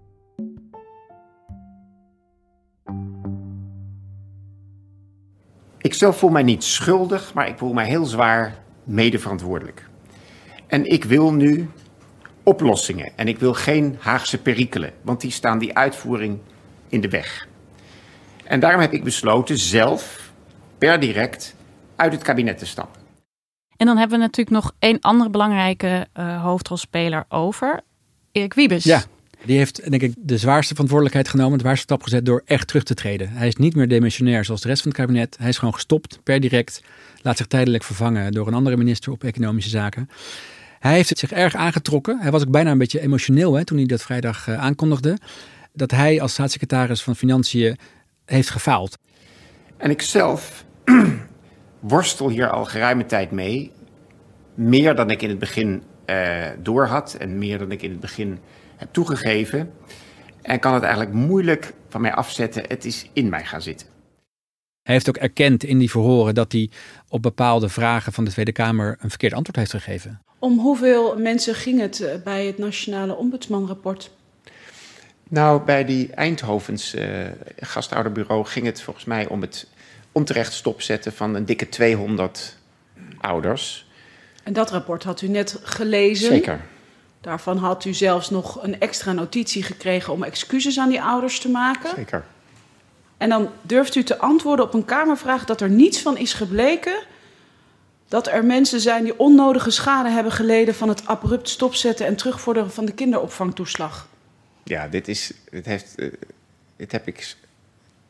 Ik 5.88 5.94
zelf 5.94 6.18
voel 6.18 6.30
mij 6.30 6.42
niet 6.42 6.64
schuldig, 6.64 7.34
maar 7.34 7.48
ik 7.48 7.58
voel 7.58 7.72
mij 7.72 7.86
heel 7.86 8.04
zwaar 8.04 8.54
medeverantwoordelijk. 8.84 9.88
En 10.66 10.84
ik 10.84 11.04
wil 11.04 11.32
nu 11.32 11.70
oplossingen 12.42 13.12
en 13.16 13.28
ik 13.28 13.38
wil 13.38 13.54
geen 13.54 13.96
Haagse 14.00 14.38
perikelen, 14.38 14.92
want 15.02 15.20
die 15.20 15.30
staan 15.30 15.58
die 15.58 15.76
uitvoering 15.76 16.38
in 16.88 17.00
de 17.00 17.08
weg. 17.08 17.48
En 18.44 18.60
daarom 18.60 18.80
heb 18.80 18.92
ik 18.92 19.04
besloten 19.04 19.58
zelf 19.58 20.32
per 20.78 21.00
direct 21.00 21.54
uit 21.96 22.12
het 22.12 22.22
kabinet 22.22 22.58
te 22.58 22.66
stappen. 22.66 23.00
En 23.76 23.86
dan 23.86 23.96
hebben 23.96 24.18
we 24.18 24.24
natuurlijk 24.24 24.56
nog 24.56 24.72
één 24.78 25.00
andere 25.00 25.30
belangrijke 25.30 26.06
uh, 26.18 26.42
hoofdrolspeler 26.42 27.24
over, 27.28 27.80
Erik 28.32 28.54
Wiebes. 28.54 28.84
Ja, 28.84 29.02
die 29.44 29.58
heeft 29.58 29.90
denk 29.90 30.02
ik 30.02 30.14
de 30.16 30.38
zwaarste 30.38 30.72
verantwoordelijkheid 30.72 31.28
genomen, 31.28 31.58
de 31.58 31.64
zwaarste 31.64 31.82
stap 31.82 32.02
gezet 32.02 32.26
door 32.26 32.42
echt 32.44 32.66
terug 32.66 32.82
te 32.82 32.94
treden. 32.94 33.28
Hij 33.30 33.46
is 33.46 33.56
niet 33.56 33.74
meer 33.74 33.88
demissionair 33.88 34.44
zoals 34.44 34.60
de 34.60 34.68
rest 34.68 34.82
van 34.82 34.90
het 34.90 35.00
kabinet. 35.00 35.36
Hij 35.38 35.48
is 35.48 35.58
gewoon 35.58 35.74
gestopt 35.74 36.20
per 36.22 36.40
direct, 36.40 36.82
laat 37.22 37.36
zich 37.36 37.46
tijdelijk 37.46 37.84
vervangen 37.84 38.32
door 38.32 38.46
een 38.46 38.54
andere 38.54 38.76
minister 38.76 39.12
op 39.12 39.24
economische 39.24 39.70
zaken. 39.70 40.08
Hij 40.78 40.94
heeft 40.94 41.18
zich 41.18 41.32
erg 41.32 41.54
aangetrokken. 41.54 42.18
Hij 42.20 42.30
was 42.30 42.42
ook 42.42 42.50
bijna 42.50 42.70
een 42.70 42.78
beetje 42.78 43.00
emotioneel 43.00 43.54
hè, 43.54 43.64
toen 43.64 43.76
hij 43.76 43.86
dat 43.86 44.02
vrijdag 44.02 44.48
uh, 44.48 44.58
aankondigde. 44.58 45.18
Dat 45.72 45.90
hij 45.90 46.20
als 46.20 46.32
staatssecretaris 46.32 47.02
van 47.02 47.16
Financiën 47.16 47.76
heeft 48.24 48.50
gefaald. 48.50 48.98
En 49.76 49.90
ik 49.90 50.02
zelf 50.02 50.64
worstel 51.80 52.28
hier 52.28 52.50
al 52.50 52.64
geruime 52.64 53.06
tijd 53.06 53.30
mee. 53.30 53.72
Meer 54.54 54.94
dan 54.94 55.10
ik 55.10 55.22
in 55.22 55.28
het 55.28 55.38
begin 55.38 55.82
uh, 56.10 56.46
doorhad 56.62 57.14
en 57.14 57.38
meer 57.38 57.58
dan 57.58 57.70
ik 57.70 57.82
in 57.82 57.90
het 57.90 58.00
begin 58.00 58.38
heb 58.76 58.88
toegegeven. 58.92 59.72
En 60.42 60.58
kan 60.58 60.74
het 60.74 60.82
eigenlijk 60.82 61.12
moeilijk 61.12 61.72
van 61.88 62.00
mij 62.00 62.14
afzetten. 62.14 62.62
Het 62.68 62.84
is 62.84 63.10
in 63.12 63.28
mij 63.28 63.44
gaan 63.44 63.62
zitten. 63.62 63.86
Hij 64.82 64.94
heeft 64.94 65.08
ook 65.08 65.16
erkend 65.16 65.64
in 65.64 65.78
die 65.78 65.90
verhoren 65.90 66.34
dat 66.34 66.52
hij 66.52 66.70
op 67.08 67.22
bepaalde 67.22 67.68
vragen 67.68 68.12
van 68.12 68.24
de 68.24 68.30
Tweede 68.30 68.52
Kamer 68.52 68.96
een 69.00 69.08
verkeerd 69.08 69.32
antwoord 69.32 69.56
heeft 69.56 69.70
gegeven. 69.70 70.22
Om 70.38 70.58
hoeveel 70.58 71.18
mensen 71.18 71.54
ging 71.54 71.80
het 71.80 72.20
bij 72.24 72.46
het 72.46 72.58
Nationale 72.58 73.16
Ombudsmanrapport? 73.16 74.10
Nou, 75.28 75.64
bij 75.64 75.84
die 75.84 76.12
Eindhovens 76.12 76.94
uh, 76.94 77.26
gastouderbureau 77.56 78.44
ging 78.44 78.66
het 78.66 78.82
volgens 78.82 79.04
mij 79.04 79.26
om 79.26 79.40
het 79.40 79.66
onterecht 80.12 80.52
stopzetten 80.52 81.12
van 81.12 81.34
een 81.34 81.44
dikke 81.44 81.68
200 81.68 82.56
ouders. 83.18 83.87
En 84.48 84.54
dat 84.54 84.70
rapport 84.70 85.04
had 85.04 85.22
u 85.22 85.28
net 85.28 85.60
gelezen? 85.62 86.28
Zeker. 86.28 86.60
Daarvan 87.20 87.56
had 87.56 87.84
u 87.84 87.94
zelfs 87.94 88.30
nog 88.30 88.62
een 88.62 88.80
extra 88.80 89.12
notitie 89.12 89.62
gekregen 89.62 90.12
om 90.12 90.22
excuses 90.22 90.78
aan 90.78 90.88
die 90.88 91.02
ouders 91.02 91.40
te 91.40 91.48
maken. 91.48 91.90
Zeker. 91.94 92.24
En 93.16 93.28
dan 93.28 93.48
durft 93.62 93.94
u 93.94 94.02
te 94.02 94.18
antwoorden 94.18 94.64
op 94.64 94.74
een 94.74 94.84
Kamervraag 94.84 95.44
dat 95.44 95.60
er 95.60 95.70
niets 95.70 96.00
van 96.02 96.16
is 96.16 96.32
gebleken 96.32 97.02
dat 98.06 98.26
er 98.26 98.44
mensen 98.44 98.80
zijn 98.80 99.04
die 99.04 99.18
onnodige 99.18 99.70
schade 99.70 100.08
hebben 100.08 100.32
geleden 100.32 100.74
van 100.74 100.88
het 100.88 101.06
abrupt 101.06 101.48
stopzetten 101.48 102.06
en 102.06 102.16
terugvorderen 102.16 102.70
van 102.70 102.84
de 102.84 102.92
kinderopvangtoeslag. 102.92 104.08
Ja, 104.64 104.88
dit, 104.88 105.08
is, 105.08 105.32
dit, 105.50 105.66
heeft, 105.66 105.92
uh, 105.96 106.12
dit 106.76 106.92
heb 106.92 107.06
ik 107.06 107.36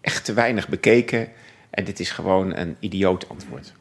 echt 0.00 0.25
te 0.25 0.33
weinig 0.33 0.68
bekeken 0.68 1.28
en 1.71 1.85
dit 1.85 2.00
is 2.00 2.11
gewoon 2.11 2.57
een 2.57 2.76
idioot 2.80 3.28
antwoord. 3.28 3.73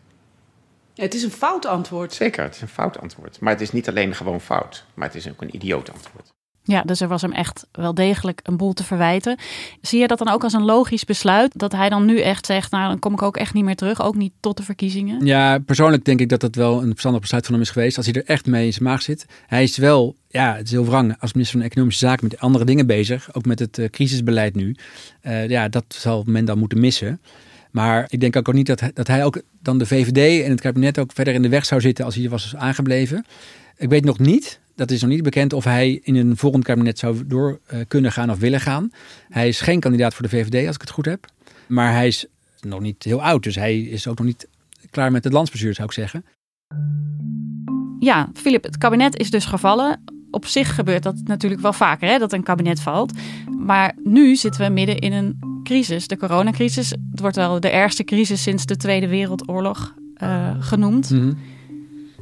Ja, 0.98 1.04
het 1.04 1.14
is 1.14 1.24
een 1.24 1.32
fout 1.32 1.66
antwoord. 1.66 2.14
Zeker, 2.14 2.44
het 2.44 2.56
is 2.56 2.62
een 2.62 2.68
fout 2.68 3.00
antwoord. 3.00 3.40
Maar 3.40 3.54
het 3.54 3.62
is 3.62 3.72
niet 3.72 3.90
alleen 3.90 4.16
gewoon 4.16 4.42
fout, 4.42 4.86
maar 4.94 5.08
het 5.08 5.16
is 5.16 5.30
ook 5.30 5.42
een 5.42 5.56
idioot 5.56 5.94
antwoord. 5.94 6.34
Ja, 6.64 6.82
dus 6.82 7.02
er 7.02 7.08
was 7.08 7.22
hem 7.22 7.32
echt 7.32 7.68
wel 7.72 7.94
degelijk 7.94 8.40
een 8.44 8.58
boel 8.58 8.74
te 8.74 8.84
verwijten. 8.84 9.38
Zie 9.82 10.00
je 10.00 10.08
dat 10.08 10.18
dan 10.18 10.30
ook 10.30 10.44
als 10.44 10.54
een 10.54 10.66
logisch 10.66 11.04
besluit? 11.04 11.52
Dat 11.60 11.72
hij 11.72 11.90
dan 11.90 12.06
nu 12.06 12.20
echt 12.20 12.46
zegt, 12.46 12.72
nou 12.72 12.88
dan 12.88 13.00
kom 13.00 13.14
ik 13.14 13.22
ook 13.22 13.38
echt 13.38 13.54
niet 13.54 13.64
meer 13.64 13.76
terug. 13.76 14.02
Ook 14.02 14.16
niet 14.16 14.34
tot 14.40 14.58
de 14.58 14.64
verkiezingen? 14.64 15.26
Ja, 15.26 15.60
persoonlijk 15.60 16.06
denk 16.06 16.20
ik 16.20 16.30
dat 16.30 16.42
dat 16.42 16.56
wel 16.56 16.82
een 16.82 16.88
verstandig 16.88 17.22
besluit 17.22 17.46
van 17.46 17.54
hem 17.54 17.64
is 17.64 17.70
geweest. 17.70 17.98
Als 17.98 18.06
hij 18.06 18.16
er 18.16 18.26
echt 18.26 18.46
mee 18.46 18.66
in 18.66 18.74
zijn 18.74 18.84
maag 18.84 19.02
zit. 19.02 19.26
Hij 19.48 19.64
is 19.64 19.78
wel, 19.78 20.16
ja, 20.28 20.56
het 20.56 20.66
is 20.66 20.72
heel 20.72 20.86
wrang 20.86 21.16
als 21.20 21.34
minister 21.34 21.60
van 21.60 21.68
Economische 21.68 22.06
Zaken 22.06 22.28
met 22.28 22.40
andere 22.40 22.66
dingen 22.66 22.88
bezig. 22.88 23.34
Ook 23.34 23.46
met 23.46 23.60
het 23.60 23.78
uh, 23.78 23.90
crisisbeleid 23.90 24.56
nu. 24.56 24.76
Uh, 25.22 25.50
ja, 25.50 25.70
dat 25.70 25.86
zal 25.88 26.24
men 26.26 26.46
dan 26.46 26.60
moeten 26.60 26.80
missen. 26.80 27.22
Maar 27.78 28.06
ik 28.08 28.20
denk 28.20 28.36
ook 28.36 28.54
niet 28.54 28.68
dat 28.68 28.80
hij, 28.80 28.92
dat 28.94 29.08
hij 29.08 29.26
ook 29.26 29.42
dan 29.62 29.78
de 29.78 29.86
VVD 29.86 30.44
en 30.44 30.50
het 30.50 30.62
kabinet 30.62 31.00
ook 31.00 31.12
verder 31.14 31.34
in 31.34 31.42
de 31.42 31.50
weg 31.50 31.66
zou 31.66 31.82
zitten 31.82 32.06
als 32.06 32.16
hij 32.16 32.30
was 32.30 32.56
aangebleven. 32.56 33.26
Ik 33.76 33.90
weet 33.90 34.06
nog 34.06 34.20
niet, 34.20 34.60
dat 34.76 34.92
is 34.92 35.02
nog 35.02 35.10
niet 35.10 35.24
bekend, 35.24 35.54
of 35.54 35.64
hij 35.64 36.00
in 36.04 36.16
een 36.16 36.38
volgend 36.38 36.64
kabinet 36.64 37.00
zou 37.00 37.28
door 37.28 37.60
uh, 37.74 37.80
kunnen 37.88 38.12
gaan 38.12 38.32
of 38.32 38.40
willen 38.40 38.62
gaan. 38.62 38.92
Hij 39.30 39.48
is 39.48 39.62
geen 39.62 39.80
kandidaat 39.80 40.14
voor 40.14 40.24
de 40.24 40.30
VVD, 40.30 40.68
als 40.68 40.76
ik 40.76 40.82
het 40.82 40.90
goed 40.90 41.06
heb. 41.06 41.26
Maar 41.68 41.92
hij 41.92 42.08
is 42.08 42.26
nog 42.62 42.80
niet 42.80 43.04
heel 43.04 43.22
oud, 43.22 43.44
dus 43.44 43.56
hij 43.56 43.80
is 43.80 44.08
ook 44.08 44.18
nog 44.18 44.28
niet 44.28 44.48
klaar 44.90 45.12
met 45.12 45.24
het 45.24 45.34
landsbestuur, 45.34 45.74
zou 45.74 45.88
ik 45.88 45.94
zeggen. 45.94 46.26
Ja, 48.00 48.30
Filip, 48.34 48.64
het 48.64 48.78
kabinet 48.78 49.18
is 49.18 49.30
dus 49.30 49.46
gevallen. 49.46 50.17
Op 50.32 50.46
zich 50.46 50.76
gebeurt 50.76 51.04
dat 51.04 51.16
natuurlijk 51.24 51.62
wel 51.62 51.74
vaker, 51.74 52.10
hè, 52.10 52.18
dat 52.18 52.34
een 52.34 52.44
kabinet 52.44 52.80
valt. 52.80 53.14
Maar 53.60 53.96
nu 54.04 54.36
zitten 54.36 54.62
we 54.62 54.70
midden 54.70 54.98
in 54.98 55.14
een 55.14 55.40
crisis, 55.64 56.08
de 56.08 56.18
coronacrisis. 56.18 56.90
Het 56.90 57.20
wordt 57.20 57.36
wel 57.36 57.60
de 57.60 57.70
ergste 57.70 58.04
crisis 58.04 58.42
sinds 58.42 58.66
de 58.66 58.78
Tweede 58.78 59.08
Wereldoorlog 59.08 59.96
uh, 60.24 60.56
genoemd. 60.60 61.10
Mm 61.10 61.20
-hmm. 61.20 61.38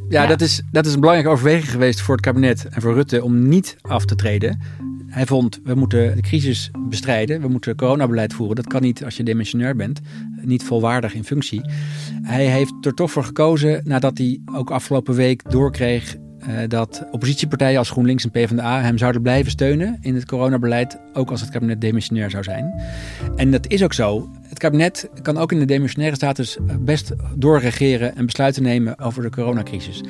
ja, 0.09 0.21
ja, 0.21 0.27
Dat, 0.27 0.41
is, 0.41 0.61
dat 0.71 0.85
is 0.85 0.93
een 0.93 0.99
belangrijke 0.99 1.31
overweging 1.31 1.71
geweest 1.71 2.01
voor 2.01 2.15
het 2.15 2.25
kabinet 2.25 2.67
en 2.69 2.81
voor 2.81 2.93
Rutte 2.93 3.23
om 3.23 3.47
niet 3.47 3.77
af 3.81 4.05
te 4.05 4.15
treden. 4.15 4.59
Hij 5.07 5.25
vond, 5.25 5.59
we 5.63 5.75
moeten 5.75 6.15
de 6.15 6.21
crisis 6.21 6.71
bestrijden, 6.89 7.41
we 7.41 7.47
moeten 7.47 7.75
coronabeleid 7.75 8.33
voeren. 8.33 8.55
Dat 8.55 8.67
kan 8.67 8.81
niet 8.81 9.03
als 9.03 9.17
je 9.17 9.23
demissionair 9.23 9.75
bent, 9.75 9.99
niet 10.41 10.63
volwaardig 10.63 11.13
in 11.13 11.23
functie. 11.23 11.61
Hij 12.21 12.45
heeft 12.45 12.73
er 12.81 12.93
toch 12.93 13.11
voor 13.11 13.23
gekozen, 13.23 13.81
nadat 13.83 14.17
hij 14.17 14.39
ook 14.45 14.71
afgelopen 14.71 15.15
week 15.15 15.51
doorkreeg 15.51 16.15
dat 16.67 17.05
oppositiepartijen 17.11 17.77
als 17.77 17.89
GroenLinks 17.89 18.23
en 18.23 18.31
PvdA 18.31 18.81
hem 18.81 18.97
zouden 18.97 19.21
blijven 19.21 19.51
steunen 19.51 19.97
in 20.01 20.15
het 20.15 20.25
coronabeleid, 20.25 20.99
ook 21.13 21.31
als 21.31 21.41
het 21.41 21.49
kabinet 21.49 21.81
demissionair 21.81 22.29
zou 22.29 22.43
zijn. 22.43 22.81
En 23.35 23.51
dat 23.51 23.67
is 23.67 23.83
ook 23.83 23.93
zo. 23.93 24.29
Het 24.41 24.59
kabinet 24.59 25.09
kan 25.21 25.37
ook 25.37 25.51
in 25.51 25.59
de 25.59 25.65
demissionaire 25.65 26.15
status 26.15 26.57
best 26.79 27.13
doorregeren 27.35 28.15
en 28.15 28.25
besluiten 28.25 28.63
nemen 28.63 28.99
over 28.99 29.21
de 29.21 29.29
coronacrisis. 29.29 30.03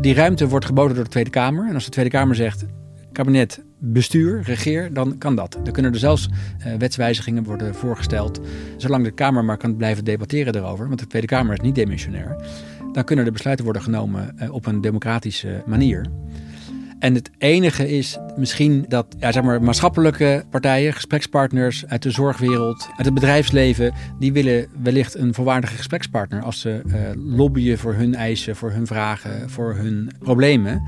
Die 0.00 0.14
ruimte 0.14 0.48
wordt 0.48 0.66
geboden 0.66 0.94
door 0.94 1.04
de 1.04 1.10
Tweede 1.10 1.30
Kamer. 1.30 1.68
En 1.68 1.74
als 1.74 1.84
de 1.84 1.90
Tweede 1.90 2.10
Kamer 2.10 2.36
zegt, 2.36 2.64
kabinet, 3.12 3.62
bestuur, 3.78 4.42
regeer, 4.42 4.92
dan 4.92 5.18
kan 5.18 5.36
dat. 5.36 5.58
Er 5.64 5.72
kunnen 5.72 5.92
er 5.92 5.98
zelfs 5.98 6.28
uh, 6.28 6.74
wetswijzigingen 6.78 7.44
worden 7.44 7.74
voorgesteld, 7.74 8.40
zolang 8.76 9.04
de 9.04 9.10
Kamer 9.10 9.44
maar 9.44 9.56
kan 9.56 9.76
blijven 9.76 10.04
debatteren 10.04 10.54
erover, 10.54 10.86
want 10.86 11.00
de 11.00 11.06
Tweede 11.06 11.26
Kamer 11.28 11.52
is 11.52 11.60
niet 11.60 11.74
demissionair 11.74 12.36
dan 12.94 13.04
kunnen 13.04 13.26
er 13.26 13.32
besluiten 13.32 13.64
worden 13.64 13.82
genomen 13.82 14.36
uh, 14.42 14.54
op 14.54 14.66
een 14.66 14.80
democratische 14.80 15.62
manier. 15.66 16.06
En 16.98 17.14
het 17.14 17.30
enige 17.38 17.96
is 17.96 18.18
misschien 18.36 18.84
dat 18.88 19.06
ja, 19.18 19.32
zeg 19.32 19.42
maar, 19.42 19.62
maatschappelijke 19.62 20.44
partijen, 20.50 20.92
gesprekspartners 20.92 21.86
uit 21.86 22.02
de 22.02 22.10
zorgwereld, 22.10 22.88
uit 22.96 23.04
het 23.04 23.14
bedrijfsleven, 23.14 23.92
die 24.18 24.32
willen 24.32 24.66
wellicht 24.82 25.14
een 25.14 25.34
volwaardige 25.34 25.76
gesprekspartner 25.76 26.42
als 26.42 26.60
ze 26.60 26.82
uh, 26.86 26.94
lobbyen 27.36 27.78
voor 27.78 27.94
hun 27.94 28.14
eisen, 28.14 28.56
voor 28.56 28.70
hun 28.70 28.86
vragen, 28.86 29.50
voor 29.50 29.74
hun 29.74 30.10
problemen. 30.18 30.82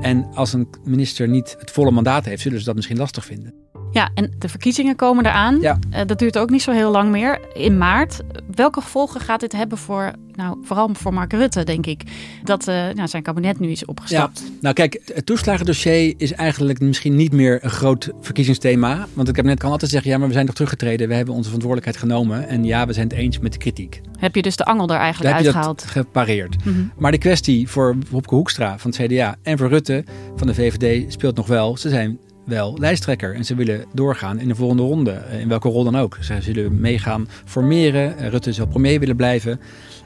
En 0.00 0.26
als 0.34 0.52
een 0.52 0.68
minister 0.84 1.28
niet 1.28 1.56
het 1.58 1.70
volle 1.70 1.90
mandaat 1.90 2.24
heeft, 2.24 2.42
zullen 2.42 2.58
ze 2.58 2.64
dat 2.64 2.74
misschien 2.74 2.98
lastig 2.98 3.24
vinden. 3.24 3.54
Ja, 3.92 4.10
en 4.14 4.32
de 4.38 4.48
verkiezingen 4.48 4.96
komen 4.96 5.26
eraan. 5.26 5.60
Ja. 5.60 5.78
Uh, 5.92 6.00
dat 6.06 6.18
duurt 6.18 6.38
ook 6.38 6.50
niet 6.50 6.62
zo 6.62 6.72
heel 6.72 6.90
lang 6.90 7.10
meer. 7.10 7.40
In 7.54 7.78
maart. 7.78 8.20
Welke 8.54 8.80
gevolgen 8.80 9.20
gaat 9.20 9.40
dit 9.40 9.52
hebben 9.52 9.78
voor, 9.78 10.12
nou, 10.34 10.56
vooral 10.62 10.90
voor 10.92 11.14
Mark 11.14 11.32
Rutte, 11.32 11.64
denk 11.64 11.86
ik, 11.86 12.02
dat 12.44 12.68
uh, 12.68 12.74
nou, 12.74 13.08
zijn 13.08 13.22
kabinet 13.22 13.58
nu 13.58 13.70
is 13.70 13.84
opgestapt? 13.84 14.42
Ja. 14.44 14.50
Nou, 14.60 14.74
kijk, 14.74 15.00
het 15.14 15.26
toeslagendossier 15.26 16.14
is 16.16 16.32
eigenlijk 16.32 16.80
misschien 16.80 17.16
niet 17.16 17.32
meer 17.32 17.58
een 17.62 17.70
groot 17.70 18.10
verkiezingsthema. 18.20 19.06
Want 19.12 19.26
het 19.26 19.36
kabinet 19.36 19.58
kan 19.58 19.70
altijd 19.70 19.90
zeggen: 19.90 20.10
ja, 20.10 20.18
maar 20.18 20.26
we 20.26 20.32
zijn 20.32 20.46
toch 20.46 20.54
teruggetreden. 20.54 21.08
We 21.08 21.14
hebben 21.14 21.34
onze 21.34 21.50
verantwoordelijkheid 21.50 22.04
genomen. 22.04 22.48
En 22.48 22.64
ja, 22.64 22.86
we 22.86 22.92
zijn 22.92 23.08
het 23.08 23.16
eens 23.16 23.38
met 23.38 23.52
de 23.52 23.58
kritiek. 23.58 24.00
Heb 24.18 24.34
je 24.34 24.42
dus 24.42 24.56
de 24.56 24.64
angel 24.64 24.88
er 24.88 24.96
eigenlijk 24.96 25.34
Daar 25.34 25.44
uitgehaald? 25.44 25.80
Heb 25.80 25.88
je 25.88 25.94
dat 25.94 26.04
gepareerd. 26.06 26.64
Mm 26.64 26.74
-hmm. 26.74 26.92
Maar 26.96 27.10
de 27.10 27.18
kwestie 27.18 27.68
voor 27.68 27.96
Wopke 28.10 28.34
Hoekstra 28.34 28.78
van 28.78 28.90
het 28.90 29.00
CDA 29.00 29.36
en 29.42 29.58
voor 29.58 29.68
Rutte 29.68 30.04
van 30.36 30.46
de 30.46 30.54
VVD 30.54 31.12
speelt 31.12 31.36
nog 31.36 31.46
wel. 31.46 31.76
Ze 31.76 31.88
zijn 31.88 32.18
wel 32.44 32.78
lijsttrekker. 32.78 33.34
En 33.34 33.44
ze 33.44 33.54
willen 33.54 33.84
doorgaan 33.92 34.38
in 34.38 34.48
de 34.48 34.54
volgende 34.54 34.82
ronde. 34.82 35.22
In 35.40 35.48
welke 35.48 35.68
rol 35.68 35.84
dan 35.84 35.96
ook. 35.96 36.16
Ze 36.20 36.36
zullen 36.40 36.80
meegaan 36.80 37.28
formeren. 37.44 38.30
Rutte 38.30 38.52
zal 38.52 38.66
premier 38.66 39.00
willen 39.00 39.16
blijven. 39.16 39.60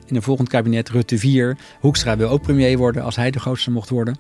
In 0.07 0.17
een 0.17 0.23
volgend 0.23 0.49
kabinet 0.49 0.89
Rutte 0.89 1.19
4. 1.19 1.57
Hoekstra 1.81 2.17
wil 2.17 2.29
ook 2.29 2.43
premier 2.43 2.79
worden 2.79 3.03
als 3.03 3.17
hij 3.17 3.31
de 3.31 3.41
grootste 3.41 3.71
mocht 3.71 3.89
worden. 3.89 4.17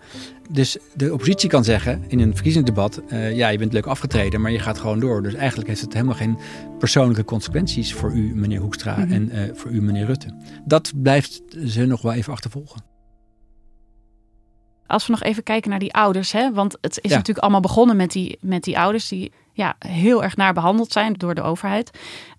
Dus 0.50 0.76
de 0.94 1.12
oppositie 1.12 1.48
kan 1.48 1.64
zeggen 1.64 2.05
in 2.09 2.20
een 2.20 2.35
verkiezingsdebat... 2.35 3.02
Uh, 3.12 3.37
ja, 3.37 3.48
je 3.48 3.59
bent 3.59 3.72
leuk 3.72 3.87
afgetreden, 3.87 4.40
maar 4.40 4.50
je 4.50 4.59
gaat 4.59 4.79
gewoon 4.79 5.00
door. 5.00 5.22
Dus 5.22 5.35
eigenlijk 5.35 5.68
heeft 5.68 5.81
het 5.81 5.92
helemaal 5.92 6.14
geen 6.14 6.38
persoonlijke 6.79 7.24
consequenties 7.24 7.94
voor 7.94 8.12
u, 8.12 8.35
meneer 8.35 8.61
Hoekstra... 8.61 8.96
Mm 8.96 9.02
-hmm. 9.02 9.12
en 9.12 9.31
uh, 9.35 9.40
voor 9.55 9.70
u, 9.70 9.83
meneer 9.83 10.07
Rutte. 10.07 10.29
Dat 10.64 10.92
blijft 11.02 11.42
ze 11.66 11.87
nog 11.87 12.02
wel 12.02 12.12
even 12.12 12.33
achtervolgen. 12.33 12.95
Als 14.87 15.07
we 15.07 15.12
nog 15.12 15.22
even 15.22 15.42
kijken 15.42 15.70
naar 15.70 15.79
die 15.79 15.94
ouders, 15.94 16.33
hè? 16.33 16.53
want 16.53 16.77
het 16.81 16.99
is 17.01 17.11
ja. 17.11 17.16
natuurlijk 17.16 17.38
allemaal 17.44 17.61
begonnen 17.61 17.96
met 17.96 18.12
die, 18.12 18.38
met 18.40 18.64
die 18.64 18.79
ouders 18.79 19.09
die 19.09 19.33
ja, 19.53 19.77
heel 19.79 20.22
erg 20.22 20.37
naar 20.37 20.53
behandeld 20.53 20.92
zijn 20.92 21.12
door 21.12 21.35
de 21.35 21.42
overheid. 21.42 21.90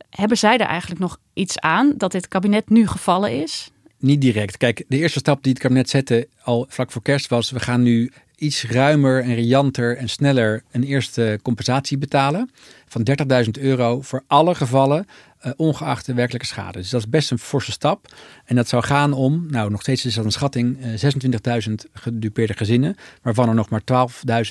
Hebben 0.09 0.37
zij 0.37 0.57
er 0.57 0.67
eigenlijk 0.67 1.01
nog 1.01 1.19
iets 1.33 1.59
aan 1.59 1.93
dat 1.97 2.11
dit 2.11 2.27
kabinet 2.27 2.69
nu 2.69 2.87
gevallen 2.87 3.41
is? 3.41 3.71
Niet 3.99 4.21
direct. 4.21 4.57
Kijk, 4.57 4.83
de 4.87 4.97
eerste 4.97 5.19
stap 5.19 5.43
die 5.43 5.51
het 5.51 5.61
kabinet 5.61 5.89
zette 5.89 6.27
al 6.43 6.65
vlak 6.69 6.91
voor 6.91 7.01
kerst 7.01 7.29
was: 7.29 7.51
we 7.51 7.59
gaan 7.59 7.81
nu 7.81 8.11
iets 8.35 8.63
ruimer 8.63 9.23
en 9.23 9.35
rianter 9.35 9.97
en 9.97 10.09
sneller 10.09 10.63
een 10.71 10.83
eerste 10.83 11.39
compensatie 11.41 11.97
betalen 11.97 12.49
van 12.87 13.07
30.000 13.43 13.49
euro 13.59 14.01
voor 14.01 14.23
alle 14.27 14.55
gevallen 14.55 15.05
uh, 15.45 15.51
ongeacht 15.55 16.05
de 16.05 16.13
werkelijke 16.13 16.47
schade. 16.47 16.77
Dus 16.77 16.89
dat 16.89 17.01
is 17.01 17.09
best 17.09 17.31
een 17.31 17.39
forse 17.39 17.71
stap. 17.71 18.13
En 18.45 18.55
dat 18.55 18.67
zou 18.67 18.83
gaan 18.83 19.13
om, 19.13 19.45
nou 19.49 19.71
nog 19.71 19.81
steeds 19.81 20.05
is 20.05 20.13
dat 20.13 20.25
een 20.25 20.31
schatting, 20.31 20.77
uh, 20.85 21.67
26.000 21.67 21.73
gedupeerde 21.93 22.53
gezinnen, 22.53 22.95
waarvan 23.21 23.49
er 23.49 23.55
nog 23.55 23.69
maar 23.69 23.81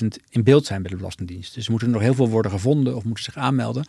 12.000 0.01 0.07
in 0.29 0.43
beeld 0.43 0.65
zijn 0.65 0.81
bij 0.81 0.91
de 0.91 0.97
Belastingdienst. 0.97 1.53
Dus 1.53 1.65
er 1.65 1.71
moeten 1.71 1.89
nog 1.89 2.01
heel 2.01 2.13
veel 2.13 2.29
worden 2.29 2.51
gevonden 2.51 2.95
of 2.95 3.03
moeten 3.03 3.23
zich 3.23 3.37
aanmelden. 3.37 3.87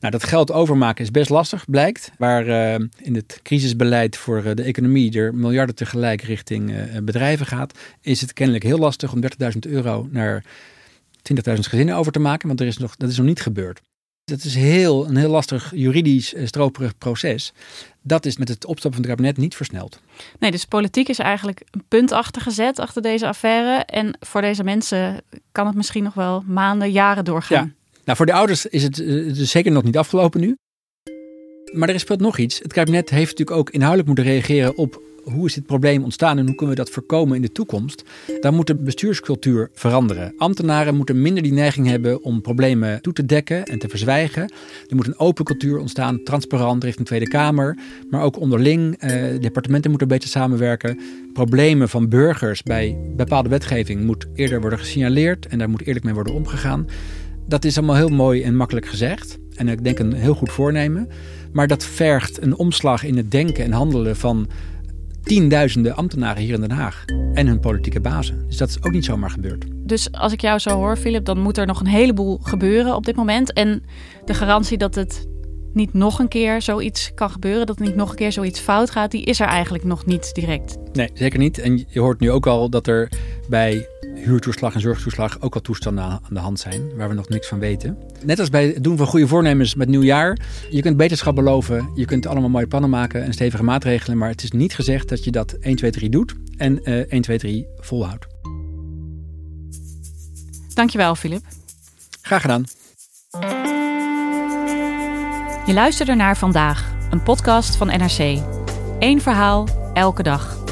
Nou, 0.00 0.12
dat 0.12 0.24
geld 0.24 0.52
overmaken 0.52 1.04
is 1.04 1.10
best 1.10 1.30
lastig, 1.30 1.64
blijkt. 1.70 2.10
Waar 2.18 2.46
uh, 2.46 2.86
in 2.96 3.14
het 3.14 3.40
crisisbeleid 3.42 4.16
voor 4.16 4.54
de 4.54 4.62
economie 4.62 5.18
er 5.18 5.34
miljarden 5.34 5.74
tegelijk 5.74 6.22
richting 6.22 6.72
bedrijven 7.02 7.46
gaat, 7.46 7.78
is 8.00 8.20
het 8.20 8.32
kennelijk 8.32 8.64
heel 8.64 8.78
lastig 8.78 9.12
om 9.12 9.20
30.000 9.22 9.58
euro 9.60 10.08
naar 10.10 10.44
20.000 11.32 11.58
gezinnen 11.60 11.96
over 11.96 12.12
te 12.12 12.18
maken, 12.18 12.48
want 12.48 12.60
er 12.60 12.66
is 12.66 12.78
nog, 12.78 12.96
dat 12.96 13.10
is 13.10 13.16
nog 13.16 13.26
niet 13.26 13.40
gebeurd. 13.40 13.80
Dat 14.24 14.44
is 14.44 14.54
heel, 14.54 15.08
een 15.08 15.16
heel 15.16 15.30
lastig 15.30 15.72
juridisch 15.74 16.34
stroperig 16.44 16.98
proces. 16.98 17.52
Dat 18.02 18.26
is 18.26 18.36
met 18.36 18.48
het 18.48 18.64
opstappen 18.64 19.00
van 19.00 19.10
het 19.10 19.18
kabinet 19.18 19.36
niet 19.36 19.56
versneld. 19.56 20.00
Nee, 20.38 20.50
dus 20.50 20.64
politiek 20.64 21.08
is 21.08 21.18
eigenlijk 21.18 21.62
een 21.70 21.84
punt 21.88 22.12
achtergezet 22.12 22.78
achter 22.78 23.02
deze 23.02 23.26
affaire. 23.26 23.84
En 23.84 24.16
voor 24.20 24.40
deze 24.40 24.64
mensen 24.64 25.22
kan 25.52 25.66
het 25.66 25.74
misschien 25.74 26.02
nog 26.02 26.14
wel 26.14 26.42
maanden, 26.46 26.90
jaren 26.90 27.24
doorgaan. 27.24 27.64
Ja. 27.66 27.72
Nou, 28.04 28.16
voor 28.16 28.26
de 28.26 28.32
ouders 28.32 28.66
is 28.66 28.82
het, 28.82 28.98
is 28.98 29.50
zeker 29.50 29.72
nog 29.72 29.82
niet 29.82 29.96
afgelopen 29.96 30.40
nu. 30.40 30.56
Maar 31.72 31.88
er 31.88 32.00
speelt 32.00 32.20
nog 32.20 32.38
iets. 32.38 32.58
Het 32.58 32.72
kabinet 32.72 33.10
heeft 33.10 33.30
natuurlijk 33.30 33.56
ook 33.56 33.70
inhoudelijk 33.70 34.06
moeten 34.06 34.26
reageren 34.26 34.76
op 34.76 35.02
hoe 35.24 35.46
is 35.46 35.54
dit 35.54 35.66
probleem 35.66 36.02
ontstaan 36.02 36.38
en 36.38 36.46
hoe 36.46 36.54
kunnen 36.54 36.76
we 36.76 36.82
dat 36.82 36.90
voorkomen 36.90 37.36
in 37.36 37.42
de 37.42 37.52
toekomst? 37.52 38.04
Dan 38.40 38.54
moet 38.54 38.66
de 38.66 38.74
bestuurscultuur 38.74 39.70
veranderen. 39.72 40.34
Ambtenaren 40.36 40.94
moeten 40.94 41.22
minder 41.22 41.42
die 41.42 41.52
neiging 41.52 41.86
hebben 41.86 42.22
om 42.22 42.40
problemen 42.40 43.02
toe 43.02 43.12
te 43.12 43.26
dekken 43.26 43.64
en 43.64 43.78
te 43.78 43.88
verzwijgen. 43.88 44.42
Er 44.86 44.96
moet 44.96 45.06
een 45.06 45.18
open 45.18 45.44
cultuur 45.44 45.78
ontstaan, 45.78 46.22
transparant 46.22 46.84
richting 46.84 47.06
Tweede 47.06 47.28
Kamer, 47.28 47.78
maar 48.10 48.22
ook 48.22 48.40
onderling. 48.40 48.96
Eh, 48.96 49.10
departementen 49.40 49.90
moeten 49.90 50.08
beter 50.08 50.28
samenwerken. 50.28 51.00
Problemen 51.32 51.88
van 51.88 52.08
burgers 52.08 52.62
bij 52.62 52.98
bepaalde 53.16 53.48
wetgeving 53.48 54.04
moet 54.04 54.26
eerder 54.34 54.60
worden 54.60 54.78
gesignaleerd 54.78 55.46
en 55.46 55.58
daar 55.58 55.70
moet 55.70 55.86
eerlijk 55.86 56.04
mee 56.04 56.14
worden 56.14 56.34
omgegaan. 56.34 56.86
Dat 57.46 57.64
is 57.64 57.76
allemaal 57.76 57.96
heel 57.96 58.08
mooi 58.08 58.42
en 58.42 58.56
makkelijk 58.56 58.86
gezegd. 58.86 59.38
En 59.54 59.68
ik 59.68 59.84
denk 59.84 59.98
een 59.98 60.12
heel 60.12 60.34
goed 60.34 60.50
voornemen. 60.50 61.08
Maar 61.52 61.66
dat 61.66 61.84
vergt 61.84 62.42
een 62.42 62.56
omslag 62.56 63.04
in 63.04 63.16
het 63.16 63.30
denken 63.30 63.64
en 63.64 63.72
handelen 63.72 64.16
van 64.16 64.48
tienduizenden 65.24 65.96
ambtenaren 65.96 66.42
hier 66.42 66.54
in 66.54 66.60
Den 66.60 66.70
Haag 66.70 67.04
en 67.34 67.46
hun 67.46 67.60
politieke 67.60 68.00
bazen. 68.00 68.44
Dus 68.46 68.56
dat 68.56 68.68
is 68.68 68.82
ook 68.82 68.92
niet 68.92 69.04
zomaar 69.04 69.30
gebeurd. 69.30 69.64
Dus 69.72 70.12
als 70.12 70.32
ik 70.32 70.40
jou 70.40 70.58
zo 70.58 70.70
hoor, 70.70 70.96
Philip, 70.96 71.24
dan 71.24 71.38
moet 71.38 71.58
er 71.58 71.66
nog 71.66 71.80
een 71.80 71.86
heleboel 71.86 72.38
gebeuren 72.42 72.94
op 72.94 73.04
dit 73.04 73.16
moment. 73.16 73.52
En 73.52 73.82
de 74.24 74.34
garantie 74.34 74.78
dat 74.78 74.94
het 74.94 75.26
niet 75.72 75.92
nog 75.92 76.18
een 76.18 76.28
keer 76.28 76.62
zoiets 76.62 77.12
kan 77.14 77.30
gebeuren, 77.30 77.66
dat 77.66 77.78
er 77.78 77.84
niet 77.84 77.96
nog 77.96 78.10
een 78.10 78.16
keer 78.16 78.32
zoiets 78.32 78.60
fout 78.60 78.90
gaat, 78.90 79.10
die 79.10 79.24
is 79.24 79.40
er 79.40 79.46
eigenlijk 79.46 79.84
nog 79.84 80.06
niet 80.06 80.34
direct. 80.34 80.76
Nee, 80.92 81.10
zeker 81.14 81.38
niet. 81.38 81.58
En 81.58 81.84
je 81.88 82.00
hoort 82.00 82.20
nu 82.20 82.30
ook 82.30 82.46
al 82.46 82.70
dat 82.70 82.86
er 82.86 83.12
bij 83.48 83.88
huurtoeslag 84.24 84.74
en 84.74 84.80
zorgtoeslag 84.80 85.40
ook 85.40 85.54
al 85.54 85.60
toestanden 85.60 86.04
aan 86.04 86.20
de 86.28 86.38
hand 86.38 86.60
zijn, 86.60 86.96
waar 86.96 87.08
we 87.08 87.14
nog 87.14 87.28
niks 87.28 87.48
van 87.48 87.58
weten. 87.58 87.98
Net 88.24 88.38
als 88.38 88.50
bij 88.50 88.66
het 88.66 88.84
doen 88.84 88.96
van 88.96 89.06
goede 89.06 89.26
voornemens 89.26 89.74
met 89.74 89.88
nieuwjaar. 89.88 90.38
Je 90.70 90.82
kunt 90.82 90.96
beterschap 90.96 91.34
beloven, 91.34 91.90
je 91.94 92.04
kunt 92.04 92.26
allemaal 92.26 92.48
mooie 92.48 92.66
plannen 92.66 92.90
maken 92.90 93.24
en 93.24 93.32
stevige 93.32 93.62
maatregelen, 93.62 94.18
maar 94.18 94.28
het 94.28 94.42
is 94.42 94.50
niet 94.50 94.74
gezegd 94.74 95.08
dat 95.08 95.24
je 95.24 95.30
dat 95.30 95.52
1, 95.52 95.76
2, 95.76 95.90
3 95.90 96.10
doet 96.10 96.34
en 96.56 96.80
uh, 96.90 96.98
1, 96.98 97.22
2, 97.22 97.38
3 97.38 97.66
volhoudt. 97.78 98.26
Dankjewel, 100.74 101.14
Filip. 101.14 101.42
Graag 102.22 102.40
gedaan. 102.40 102.64
Je 105.66 105.72
luisterde 105.72 106.14
naar 106.14 106.36
Vandaag, 106.36 106.94
een 107.10 107.22
podcast 107.22 107.76
van 107.76 107.86
NRC. 107.86 108.42
Eén 108.98 109.20
verhaal, 109.20 109.68
elke 109.94 110.22
dag. 110.22 110.62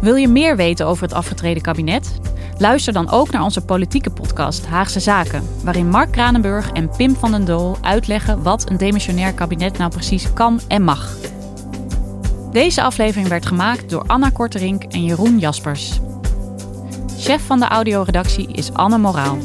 Wil 0.00 0.14
je 0.14 0.28
meer 0.28 0.56
weten 0.56 0.86
over 0.86 1.02
het 1.02 1.12
afgetreden 1.12 1.62
kabinet? 1.62 2.20
Luister 2.62 2.92
dan 2.92 3.10
ook 3.10 3.30
naar 3.30 3.42
onze 3.42 3.64
politieke 3.64 4.10
podcast 4.10 4.66
Haagse 4.66 5.00
Zaken, 5.00 5.42
waarin 5.62 5.88
Mark 5.88 6.12
Kranenburg 6.12 6.70
en 6.70 6.90
Pim 6.96 7.16
van 7.16 7.30
den 7.30 7.44
Doel 7.44 7.76
uitleggen 7.80 8.42
wat 8.42 8.70
een 8.70 8.76
demissionair 8.76 9.32
kabinet 9.34 9.78
nou 9.78 9.90
precies 9.90 10.32
kan 10.32 10.60
en 10.68 10.82
mag. 10.82 11.16
Deze 12.52 12.82
aflevering 12.82 13.28
werd 13.28 13.46
gemaakt 13.46 13.90
door 13.90 14.04
Anna 14.06 14.30
Korterink 14.30 14.82
en 14.82 15.04
Jeroen 15.04 15.38
Jaspers. 15.38 16.00
Chef 17.18 17.46
van 17.46 17.60
de 17.60 17.66
audioredactie 17.66 18.52
is 18.52 18.72
Anne 18.72 18.98
Moraal. 18.98 19.38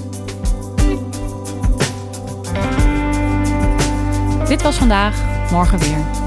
Dit 4.48 4.62
was 4.62 4.76
vandaag, 4.76 5.16
morgen 5.52 5.80
weer. 5.80 6.27